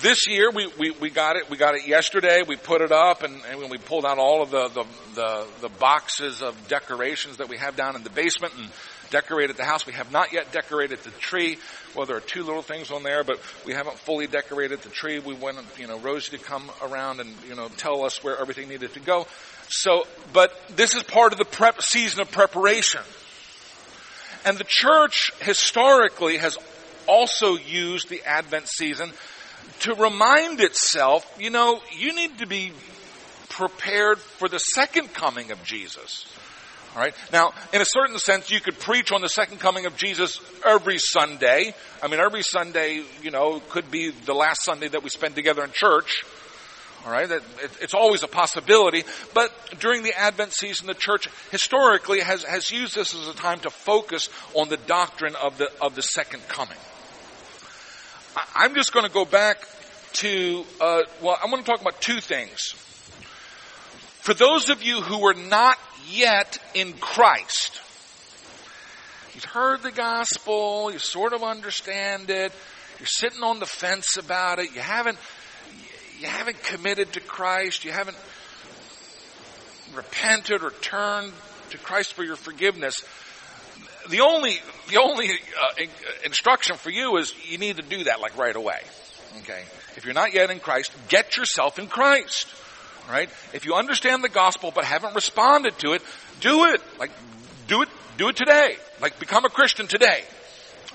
This 0.00 0.26
year 0.26 0.50
we, 0.50 0.68
we, 0.78 0.90
we 0.92 1.10
got 1.10 1.36
it 1.36 1.50
we 1.50 1.56
got 1.56 1.74
it 1.74 1.86
yesterday 1.86 2.42
we 2.46 2.56
put 2.56 2.80
it 2.80 2.92
up 2.92 3.22
and, 3.22 3.40
and 3.50 3.70
we 3.70 3.78
pulled 3.78 4.06
out 4.06 4.18
all 4.18 4.42
of 4.42 4.50
the, 4.50 4.68
the, 4.68 4.84
the, 5.14 5.46
the 5.62 5.68
boxes 5.68 6.42
of 6.42 6.56
decorations 6.68 7.36
that 7.36 7.48
we 7.48 7.58
have 7.58 7.76
down 7.76 7.94
in 7.96 8.02
the 8.02 8.10
basement 8.10 8.54
and 8.56 8.68
decorated 9.12 9.56
the 9.56 9.64
house. 9.64 9.86
We 9.86 9.92
have 9.92 10.10
not 10.10 10.32
yet 10.32 10.50
decorated 10.50 10.98
the 11.04 11.10
tree. 11.10 11.58
Well, 11.94 12.06
there 12.06 12.16
are 12.16 12.20
two 12.20 12.42
little 12.42 12.62
things 12.62 12.90
on 12.90 13.02
there, 13.02 13.22
but 13.22 13.38
we 13.64 13.74
haven't 13.74 13.98
fully 13.98 14.26
decorated 14.26 14.80
the 14.80 14.88
tree. 14.88 15.20
We 15.20 15.34
wanted, 15.34 15.64
you 15.78 15.86
know, 15.86 15.98
Rosie 15.98 16.36
to 16.36 16.42
come 16.42 16.70
around 16.82 17.20
and, 17.20 17.30
you 17.46 17.54
know, 17.54 17.68
tell 17.68 18.04
us 18.04 18.24
where 18.24 18.38
everything 18.40 18.68
needed 18.68 18.94
to 18.94 19.00
go. 19.00 19.26
So, 19.68 20.06
but 20.32 20.58
this 20.74 20.94
is 20.94 21.02
part 21.02 21.32
of 21.32 21.38
the 21.38 21.44
prep 21.44 21.82
season 21.82 22.20
of 22.20 22.32
preparation. 22.32 23.02
And 24.44 24.58
the 24.58 24.64
church 24.66 25.30
historically 25.40 26.38
has 26.38 26.56
also 27.06 27.56
used 27.56 28.08
the 28.08 28.22
Advent 28.24 28.68
season 28.68 29.12
to 29.82 29.94
remind 29.94 30.60
itself, 30.60 31.26
you 31.38 31.50
know, 31.50 31.80
you 31.96 32.14
need 32.14 32.38
to 32.38 32.46
be 32.46 32.72
prepared 33.48 34.18
for 34.18 34.48
the 34.48 34.58
second 34.58 35.12
coming 35.12 35.50
of 35.50 35.62
Jesus. 35.64 36.26
All 36.94 37.00
right. 37.00 37.14
Now, 37.32 37.52
in 37.72 37.80
a 37.80 37.86
certain 37.86 38.18
sense, 38.18 38.50
you 38.50 38.60
could 38.60 38.78
preach 38.78 39.12
on 39.12 39.22
the 39.22 39.28
second 39.28 39.60
coming 39.60 39.86
of 39.86 39.96
Jesus 39.96 40.40
every 40.64 40.98
Sunday. 40.98 41.74
I 42.02 42.08
mean, 42.08 42.20
every 42.20 42.42
Sunday, 42.42 43.02
you 43.22 43.30
know, 43.30 43.60
could 43.70 43.90
be 43.90 44.10
the 44.10 44.34
last 44.34 44.62
Sunday 44.62 44.88
that 44.88 45.02
we 45.02 45.08
spend 45.08 45.34
together 45.34 45.64
in 45.64 45.70
church. 45.72 46.24
All 47.04 47.10
right. 47.10 47.28
It's 47.80 47.94
always 47.94 48.22
a 48.22 48.28
possibility. 48.28 49.04
But 49.34 49.52
during 49.80 50.02
the 50.02 50.16
Advent 50.16 50.52
season, 50.52 50.86
the 50.86 50.94
church 50.94 51.28
historically 51.50 52.20
has, 52.20 52.44
has 52.44 52.70
used 52.70 52.94
this 52.94 53.14
as 53.14 53.26
a 53.26 53.34
time 53.34 53.60
to 53.60 53.70
focus 53.70 54.28
on 54.54 54.68
the 54.68 54.76
doctrine 54.76 55.34
of 55.34 55.58
the, 55.58 55.70
of 55.80 55.94
the 55.94 56.02
second 56.02 56.46
coming. 56.46 56.78
I'm 58.54 58.74
just 58.74 58.92
going 58.92 59.06
to 59.06 59.12
go 59.12 59.24
back 59.24 59.58
to, 60.14 60.64
uh, 60.80 61.02
well, 61.20 61.38
I'm 61.42 61.50
going 61.50 61.62
to 61.62 61.68
talk 61.68 61.80
about 61.80 62.00
two 62.00 62.20
things. 62.20 62.72
For 64.20 64.34
those 64.34 64.68
of 64.70 64.82
you 64.82 65.00
who 65.00 65.26
are 65.26 65.34
not 65.34 65.78
yet 66.08 66.58
in 66.74 66.92
Christ. 66.94 67.80
You've 69.34 69.44
heard 69.44 69.82
the 69.82 69.90
gospel, 69.90 70.90
you 70.92 70.98
sort 70.98 71.32
of 71.32 71.42
understand 71.42 72.28
it, 72.28 72.52
you're 72.98 73.06
sitting 73.06 73.42
on 73.42 73.60
the 73.60 73.66
fence 73.66 74.16
about 74.18 74.58
it, 74.58 74.74
you 74.74 74.80
haven't, 74.80 75.18
you 76.20 76.26
haven't 76.26 76.62
committed 76.62 77.14
to 77.14 77.20
Christ, 77.20 77.84
you 77.84 77.92
haven't 77.92 78.16
repented 79.94 80.62
or 80.62 80.70
turned 80.70 81.32
to 81.70 81.78
Christ 81.78 82.12
for 82.12 82.24
your 82.24 82.36
forgiveness. 82.36 83.02
The 84.08 84.20
only, 84.20 84.58
the 84.88 85.00
only 85.00 85.30
uh, 85.30 85.84
instruction 86.24 86.76
for 86.76 86.90
you 86.90 87.16
is 87.16 87.34
you 87.48 87.58
need 87.58 87.76
to 87.76 87.82
do 87.82 88.04
that 88.04 88.20
like 88.20 88.36
right 88.36 88.54
away. 88.54 88.80
Okay? 89.42 89.62
If 89.96 90.04
you're 90.04 90.14
not 90.14 90.34
yet 90.34 90.50
in 90.50 90.60
Christ, 90.60 90.92
get 91.08 91.36
yourself 91.36 91.78
in 91.78 91.86
Christ. 91.86 92.48
Right? 93.08 93.28
If 93.52 93.64
you 93.64 93.74
understand 93.74 94.22
the 94.22 94.28
gospel 94.28 94.72
but 94.74 94.84
haven't 94.84 95.14
responded 95.14 95.78
to 95.80 95.92
it, 95.92 96.02
do 96.40 96.64
it. 96.66 96.80
Like, 96.98 97.10
do 97.66 97.82
it, 97.82 97.88
do 98.16 98.28
it 98.28 98.36
today. 98.36 98.76
Like, 99.00 99.18
become 99.18 99.44
a 99.44 99.50
Christian 99.50 99.86
today. 99.86 100.24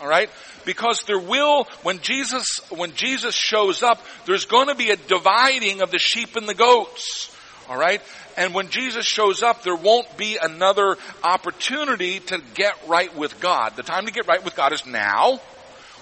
Alright? 0.01 0.29
Because 0.65 1.03
there 1.03 1.19
will, 1.19 1.65
when 1.83 1.99
Jesus, 1.99 2.59
when 2.69 2.93
Jesus 2.93 3.35
shows 3.35 3.81
up, 3.83 4.01
there's 4.25 4.45
going 4.45 4.67
to 4.67 4.75
be 4.75 4.91
a 4.91 4.95
dividing 4.95 5.81
of 5.81 5.91
the 5.91 5.99
sheep 5.99 6.35
and 6.35 6.47
the 6.47 6.53
goats. 6.53 7.35
Alright? 7.69 8.01
And 8.38 8.54
when 8.54 8.69
Jesus 8.69 9.06
shows 9.06 9.41
up, 9.41 9.63
there 9.63 9.76
won't 9.76 10.15
be 10.15 10.38
another 10.41 10.95
opportunity 11.23 12.19
to 12.19 12.39
get 12.54 12.76
right 12.88 13.13
with 13.17 13.39
God. 13.39 13.76
The 13.76 13.84
time 13.84 14.06
to 14.06 14.12
get 14.12 14.28
right 14.28 14.43
with 14.43 14.56
God 14.56 14.73
is 14.73 14.86
now. 14.86 15.41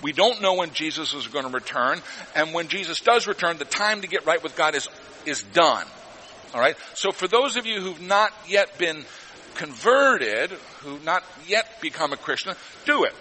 We 0.03 0.11
don't 0.11 0.41
know 0.41 0.55
when 0.55 0.73
Jesus 0.73 1.13
is 1.13 1.27
going 1.27 1.45
to 1.45 1.51
return. 1.51 2.01
And 2.35 2.53
when 2.53 2.67
Jesus 2.67 2.99
does 2.99 3.25
return, 3.25 3.57
the 3.57 3.65
time 3.65 4.01
to 4.01 4.07
get 4.07 4.25
right 4.25 4.43
with 4.43 4.57
God 4.57 4.75
is, 4.75 4.89
is 5.25 5.43
done. 5.53 5.85
Alright? 6.53 6.75
So 6.93 7.13
for 7.13 7.27
those 7.27 7.55
of 7.55 7.65
you 7.65 7.79
who've 7.79 8.01
not 8.01 8.33
yet 8.47 8.77
been 8.77 9.05
converted, 9.55 10.51
who've 10.81 11.03
not 11.05 11.23
yet 11.47 11.79
become 11.79 12.11
a 12.11 12.17
Christian, 12.17 12.53
do 12.85 13.05
it. 13.05 13.13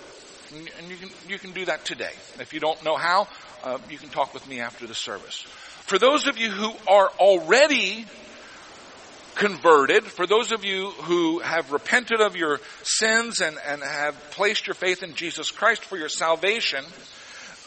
And 0.53 0.89
you 0.89 0.97
can, 0.97 1.11
you 1.29 1.39
can 1.39 1.53
do 1.53 1.65
that 1.67 1.85
today. 1.85 2.13
If 2.41 2.53
you 2.53 2.61
don't 2.61 2.83
know 2.85 2.97
how, 2.97 3.29
uh, 3.63 3.79
you 3.89 3.99
can 3.99 4.09
talk 4.09 4.35
with 4.35 4.47
me 4.49 4.61
after 4.61 4.87
the 4.87 4.95
service. 4.95 5.41
For 5.87 5.99
those 5.99 6.27
of 6.27 6.39
you 6.39 6.51
who 6.51 6.73
are 6.89 7.09
already 7.19 8.07
converted, 9.35 10.05
for 10.05 10.27
those 10.27 10.53
of 10.53 10.65
you 10.65 10.91
who 10.91 11.41
have 11.41 11.73
repented 11.73 12.21
of 12.21 12.37
your 12.37 12.61
sins 12.83 13.41
and, 13.41 13.57
and 13.67 13.83
have 13.83 14.15
placed 14.31 14.67
your 14.67 14.75
faith 14.75 15.03
in 15.03 15.15
Jesus 15.15 15.51
Christ 15.51 15.85
for 15.85 15.97
your 15.97 16.09
salvation, 16.09 16.85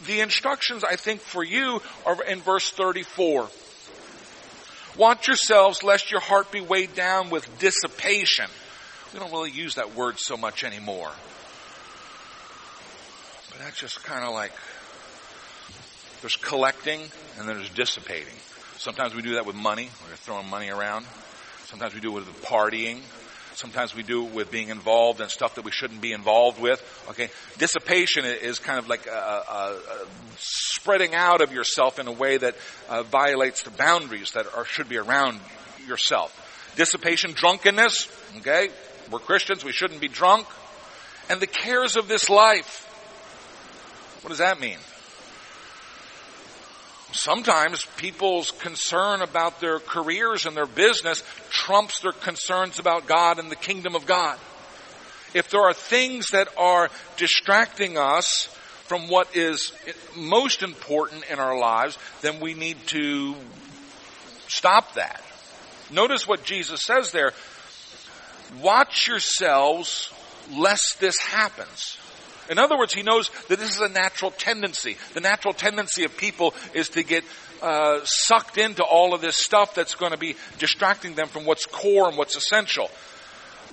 the 0.06 0.20
instructions 0.20 0.84
I 0.84 0.96
think 0.96 1.20
for 1.20 1.44
you 1.44 1.80
are 2.06 2.22
in 2.24 2.40
verse 2.40 2.70
34. 2.70 3.48
Watch 4.96 5.28
yourselves 5.28 5.82
lest 5.82 6.10
your 6.10 6.20
heart 6.20 6.50
be 6.50 6.60
weighed 6.60 6.94
down 6.94 7.30
with 7.30 7.58
dissipation. 7.58 8.46
We 9.12 9.20
don't 9.20 9.30
really 9.30 9.50
use 9.50 9.76
that 9.76 9.94
word 9.94 10.18
so 10.18 10.36
much 10.36 10.64
anymore. 10.64 11.10
But 13.50 13.60
that's 13.60 13.78
just 13.78 14.02
kind 14.02 14.24
of 14.24 14.34
like 14.34 14.52
there's 16.20 16.36
collecting 16.36 17.00
and 17.38 17.48
then 17.48 17.56
there's 17.56 17.70
dissipating. 17.70 18.34
Sometimes 18.76 19.14
we 19.14 19.22
do 19.22 19.34
that 19.34 19.46
with 19.46 19.56
money. 19.56 19.88
We're 20.08 20.16
throwing 20.16 20.48
money 20.48 20.70
around. 20.70 21.06
Sometimes 21.68 21.92
we 21.92 22.00
do 22.00 22.16
it 22.16 22.24
with 22.24 22.42
partying. 22.44 22.98
Sometimes 23.54 23.94
we 23.94 24.02
do 24.02 24.24
it 24.24 24.32
with 24.32 24.50
being 24.50 24.70
involved 24.70 25.20
in 25.20 25.28
stuff 25.28 25.56
that 25.56 25.66
we 25.66 25.70
shouldn't 25.70 26.00
be 26.00 26.12
involved 26.12 26.58
with. 26.58 26.80
Okay, 27.10 27.28
dissipation 27.58 28.24
is 28.24 28.58
kind 28.58 28.78
of 28.78 28.88
like 28.88 29.06
a, 29.06 29.10
a, 29.10 29.76
a 29.76 30.06
spreading 30.38 31.14
out 31.14 31.42
of 31.42 31.52
yourself 31.52 31.98
in 31.98 32.06
a 32.06 32.12
way 32.12 32.38
that 32.38 32.56
uh, 32.88 33.02
violates 33.02 33.64
the 33.64 33.70
boundaries 33.70 34.32
that 34.32 34.46
are, 34.56 34.64
should 34.64 34.88
be 34.88 34.96
around 34.96 35.40
yourself. 35.86 36.72
Dissipation, 36.76 37.32
drunkenness. 37.32 38.08
Okay, 38.38 38.70
we're 39.10 39.18
Christians. 39.18 39.62
We 39.62 39.72
shouldn't 39.72 40.00
be 40.00 40.08
drunk. 40.08 40.46
And 41.28 41.38
the 41.38 41.46
cares 41.46 41.96
of 41.96 42.08
this 42.08 42.30
life. 42.30 42.86
What 44.22 44.30
does 44.30 44.38
that 44.38 44.58
mean? 44.58 44.78
Sometimes 47.12 47.86
people's 47.96 48.50
concern 48.50 49.22
about 49.22 49.60
their 49.60 49.78
careers 49.78 50.44
and 50.44 50.56
their 50.56 50.66
business 50.66 51.22
trumps 51.48 52.00
their 52.00 52.12
concerns 52.12 52.78
about 52.78 53.06
God 53.06 53.38
and 53.38 53.50
the 53.50 53.56
kingdom 53.56 53.94
of 53.94 54.06
God. 54.06 54.38
If 55.34 55.50
there 55.50 55.62
are 55.62 55.74
things 55.74 56.30
that 56.30 56.48
are 56.56 56.90
distracting 57.16 57.96
us 57.96 58.46
from 58.84 59.08
what 59.08 59.36
is 59.36 59.72
most 60.16 60.62
important 60.62 61.24
in 61.30 61.38
our 61.38 61.58
lives, 61.58 61.98
then 62.22 62.40
we 62.40 62.54
need 62.54 62.78
to 62.88 63.34
stop 64.46 64.94
that. 64.94 65.22
Notice 65.90 66.26
what 66.26 66.44
Jesus 66.44 66.82
says 66.82 67.12
there. 67.12 67.32
Watch 68.60 69.06
yourselves 69.06 70.12
lest 70.52 71.00
this 71.00 71.18
happens. 71.18 71.98
In 72.48 72.58
other 72.58 72.78
words, 72.78 72.94
he 72.94 73.02
knows 73.02 73.30
that 73.48 73.58
this 73.58 73.74
is 73.74 73.80
a 73.80 73.88
natural 73.88 74.30
tendency. 74.30 74.96
The 75.14 75.20
natural 75.20 75.54
tendency 75.54 76.04
of 76.04 76.16
people 76.16 76.54
is 76.74 76.88
to 76.90 77.02
get 77.02 77.24
uh, 77.62 78.00
sucked 78.04 78.58
into 78.58 78.82
all 78.82 79.14
of 79.14 79.20
this 79.20 79.36
stuff 79.36 79.74
that's 79.74 79.94
going 79.94 80.12
to 80.12 80.18
be 80.18 80.36
distracting 80.58 81.14
them 81.14 81.28
from 81.28 81.44
what's 81.44 81.66
core 81.66 82.08
and 82.08 82.16
what's 82.16 82.36
essential. 82.36 82.90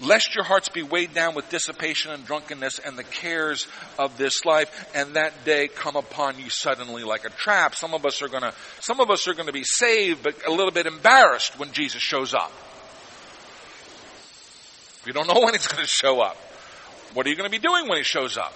Lest 0.01 0.35
your 0.35 0.43
hearts 0.43 0.67
be 0.67 0.83
weighed 0.83 1.13
down 1.13 1.35
with 1.35 1.49
dissipation 1.49 2.11
and 2.11 2.25
drunkenness 2.25 2.79
and 2.79 2.97
the 2.97 3.03
cares 3.03 3.65
of 3.97 4.17
this 4.17 4.43
life, 4.43 4.89
and 4.93 5.13
that 5.13 5.45
day 5.45 5.69
come 5.69 5.95
upon 5.95 6.37
you 6.37 6.49
suddenly 6.49 7.03
like 7.03 7.23
a 7.23 7.29
trap. 7.29 7.75
Some 7.75 7.93
of 7.93 8.05
us 8.05 8.21
are 8.21 8.27
gonna, 8.27 8.53
some 8.81 8.99
of 8.99 9.09
us 9.09 9.25
are 9.27 9.33
gonna 9.33 9.53
be 9.53 9.63
saved, 9.63 10.21
but 10.21 10.45
a 10.45 10.51
little 10.51 10.71
bit 10.71 10.85
embarrassed 10.85 11.57
when 11.57 11.71
Jesus 11.71 12.01
shows 12.01 12.33
up. 12.33 12.51
We 15.05 15.13
don't 15.13 15.27
know 15.27 15.39
when 15.39 15.53
he's 15.53 15.67
gonna 15.67 15.87
show 15.87 16.19
up. 16.19 16.35
What 17.15 17.25
are 17.25 17.29
you 17.29 17.37
gonna 17.37 17.49
be 17.49 17.59
doing 17.59 17.87
when 17.87 17.97
he 17.97 18.03
shows 18.03 18.37
up? 18.37 18.53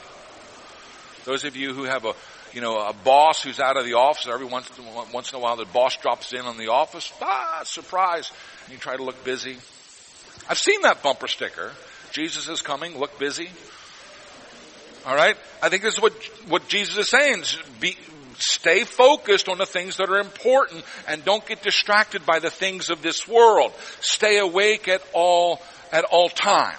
Those 1.23 1.45
of 1.45 1.55
you 1.55 1.73
who 1.73 1.85
have 1.85 2.03
a, 2.03 2.13
you 2.53 2.59
know, 2.59 2.77
a 2.77 2.91
boss 2.91 3.41
who's 3.41 3.59
out 3.59 3.77
of 3.77 3.85
the 3.85 3.93
office, 3.93 4.27
every 4.27 4.45
once, 4.45 4.69
once 5.13 5.31
in 5.31 5.37
a 5.37 5.39
while 5.39 5.55
the 5.55 5.63
boss 5.63 5.95
drops 5.95 6.33
in 6.33 6.41
on 6.41 6.57
the 6.57 6.67
office, 6.67 7.11
ah, 7.21 7.61
surprise, 7.63 8.29
and 8.65 8.73
you 8.73 8.77
try 8.77 8.97
to 8.97 9.03
look 9.03 9.23
busy. 9.23 9.57
I've 10.49 10.57
seen 10.57 10.81
that 10.81 11.01
bumper 11.01 11.27
sticker. 11.27 11.71
Jesus 12.11 12.49
is 12.49 12.61
coming, 12.61 12.97
look 12.97 13.17
busy. 13.17 13.49
Alright? 15.07 15.37
I 15.63 15.69
think 15.69 15.81
this 15.81 15.93
is 15.93 16.01
what, 16.01 16.13
what 16.49 16.67
Jesus 16.67 16.97
is 16.97 17.09
saying. 17.09 17.43
Be, 17.79 17.95
stay 18.39 18.83
focused 18.83 19.47
on 19.47 19.57
the 19.57 19.65
things 19.65 19.97
that 19.97 20.09
are 20.09 20.19
important 20.19 20.83
and 21.07 21.23
don't 21.23 21.45
get 21.45 21.61
distracted 21.61 22.25
by 22.25 22.39
the 22.39 22.49
things 22.49 22.89
of 22.89 23.01
this 23.01 23.25
world. 23.25 23.71
Stay 24.01 24.37
awake 24.37 24.89
at 24.89 25.01
all, 25.13 25.61
at 25.93 26.03
all 26.03 26.27
time. 26.27 26.75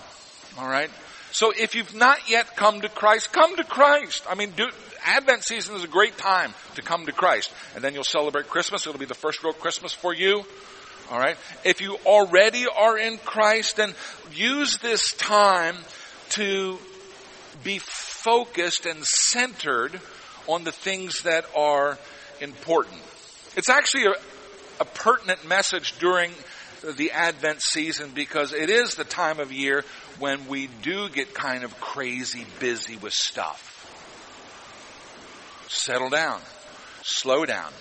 Alright? 0.59 0.91
So 1.33 1.53
if 1.57 1.75
you've 1.75 1.95
not 1.95 2.29
yet 2.29 2.57
come 2.57 2.81
to 2.81 2.89
Christ, 2.89 3.33
come 3.33 3.57
to 3.57 3.65
Christ. 3.65 4.25
I 4.29 4.35
mean, 4.35 4.51
do, 4.51 4.69
Advent 5.05 5.45
season 5.45 5.77
is 5.77 5.85
a 5.85 5.89
great 5.89 6.19
time 6.19 6.53
to 6.75 6.83
come 6.83 7.07
to 7.07 7.13
Christ. 7.13 7.53
And 7.75 7.85
then 7.85 7.95
you'll 7.95 8.05
celebrate 8.05 8.49
Christmas. 8.49 8.87
It'll 8.87 8.99
be 8.99 9.07
the 9.07 9.15
first 9.15 9.43
real 9.43 9.53
Christmas 9.53 9.93
for 9.93 10.13
you. 10.13 10.45
Alright? 11.11 11.37
If 11.65 11.81
you 11.81 11.97
already 12.07 12.67
are 12.67 12.99
in 12.99 13.19
Christ, 13.19 13.77
then 13.77 13.95
use 14.33 14.79
this 14.79 15.13
time 15.15 15.77
to 16.31 16.79
be 17.65 17.79
focused 17.79 18.87
and 18.87 19.05
centered 19.05 20.01
on 20.47 20.65
the 20.65 20.73
things 20.73 21.23
that 21.23 21.45
are 21.57 21.99
important. 22.41 23.01
It's 23.57 23.69
actually 23.69 24.07
a, 24.07 24.15
a 24.81 24.85
pertinent 24.85 25.47
message 25.47 25.99
during 25.99 26.33
the 26.97 27.11
Advent 27.11 27.61
season 27.61 28.11
because 28.15 28.53
it 28.53 28.71
is 28.71 28.95
the 28.95 29.05
time 29.05 29.41
of 29.41 29.53
year 29.53 29.85
when 30.21 30.47
we 30.47 30.69
do 30.83 31.09
get 31.09 31.35
kind 31.35 31.65
of 31.65 31.81
crazy 31.81 32.47
busy 32.61 32.97
with 32.97 33.15
stuff. 33.15 33.67
Settle 35.69 36.11
down. 36.11 36.41
Slow 37.03 37.47
down. 37.47 37.73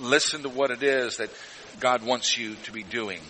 Listen 0.00 0.42
to 0.42 0.48
what 0.48 0.70
it 0.70 0.82
is 0.82 1.18
that 1.18 1.28
God 1.78 2.02
wants 2.02 2.36
you 2.38 2.54
to 2.64 2.72
be 2.72 2.82
doing 2.82 3.20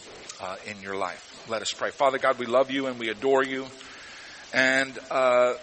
uh, 0.40 0.56
in 0.66 0.80
your 0.80 0.96
life. 0.96 1.44
Let 1.48 1.62
us 1.62 1.72
pray. 1.72 1.90
Father 1.90 2.18
God, 2.18 2.38
we 2.38 2.46
love 2.46 2.70
you 2.70 2.86
and 2.86 2.98
we 2.98 3.08
adore 3.08 3.44
you. 3.44 3.66
And 4.54 4.96
uh, 5.10 5.54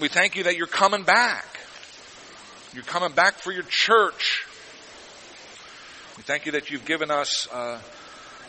we 0.00 0.08
thank 0.08 0.34
you 0.34 0.44
that 0.44 0.56
you're 0.56 0.66
coming 0.66 1.04
back. 1.04 1.46
You're 2.74 2.84
coming 2.84 3.12
back 3.12 3.34
for 3.34 3.52
your 3.52 3.62
church. 3.62 4.46
We 6.16 6.24
thank 6.24 6.46
you 6.46 6.52
that 6.52 6.70
you've 6.70 6.84
given 6.84 7.12
us 7.12 7.46
uh, 7.52 7.78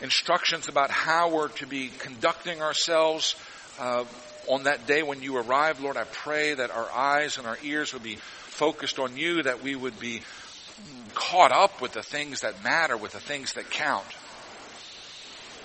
instructions 0.02 0.68
about 0.68 0.92
how 0.92 1.30
we're 1.30 1.50
to 1.50 1.68
be 1.68 1.90
conducting 2.00 2.62
ourselves 2.62 3.36
uh, 3.80 4.06
on 4.48 4.64
that 4.64 4.88
day 4.88 5.04
when 5.04 5.22
you 5.22 5.38
arrive. 5.38 5.82
Lord, 5.82 5.98
I 5.98 6.06
pray 6.06 6.54
that 6.54 6.72
our 6.72 6.92
eyes 6.92 7.38
and 7.38 7.46
our 7.46 7.58
ears 7.64 7.94
would 7.94 8.04
be 8.04 8.16
focused 8.16 9.00
on 9.00 9.18
you, 9.18 9.44
that 9.44 9.64
we 9.64 9.76
would 9.76 10.00
be 10.00 10.22
caught 11.14 11.52
up 11.52 11.82
with 11.82 11.94
the 11.94 12.04
things 12.04 12.42
that 12.42 12.64
matter, 12.64 12.98
with 12.98 13.12
the 13.12 13.20
things 13.20 13.54
that 13.54 13.70
count. 13.70 14.06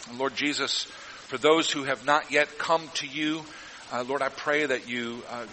And 0.09 0.19
Lord 0.19 0.35
Jesus, 0.37 0.85
for 1.29 1.39
those 1.39 1.71
who 1.71 1.85
have 1.85 2.05
not 2.05 2.31
yet 2.31 2.59
come 2.59 2.89
to 2.95 3.07
you, 3.07 3.45
uh, 3.93 4.05
Lord, 4.07 4.23
I 4.23 4.29
pray 4.29 4.67
that 4.67 4.89
you 4.89 5.23
uh, 5.31 5.47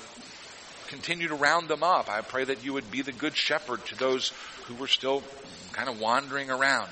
continue 0.87 1.27
to 1.29 1.35
round 1.35 1.67
them 1.67 1.83
up. 1.83 2.09
I 2.09 2.21
pray 2.21 2.43
that 2.45 2.63
you 2.63 2.73
would 2.73 2.91
be 2.91 3.01
the 3.01 3.11
good 3.11 3.35
shepherd 3.35 3.85
to 3.87 3.95
those 3.95 4.33
who 4.65 4.75
were 4.75 4.87
still 4.87 5.23
kind 5.71 5.87
of 5.87 5.99
wandering 5.99 6.49
around. 6.49 6.89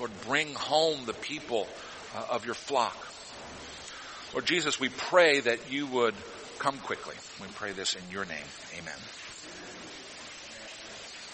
Lord, 0.00 0.10
bring 0.26 0.54
home 0.54 1.04
the 1.04 1.12
people 1.12 1.68
uh, 2.16 2.24
of 2.30 2.46
your 2.46 2.54
flock. 2.54 2.96
Lord 4.32 4.46
Jesus, 4.46 4.80
we 4.80 4.88
pray 4.88 5.40
that 5.40 5.70
you 5.70 5.86
would 5.86 6.14
come 6.58 6.78
quickly. 6.78 7.16
We 7.38 7.48
pray 7.48 7.72
this 7.72 7.94
in 7.94 8.02
your 8.10 8.24
name. 8.24 8.46
Amen. 8.78 8.94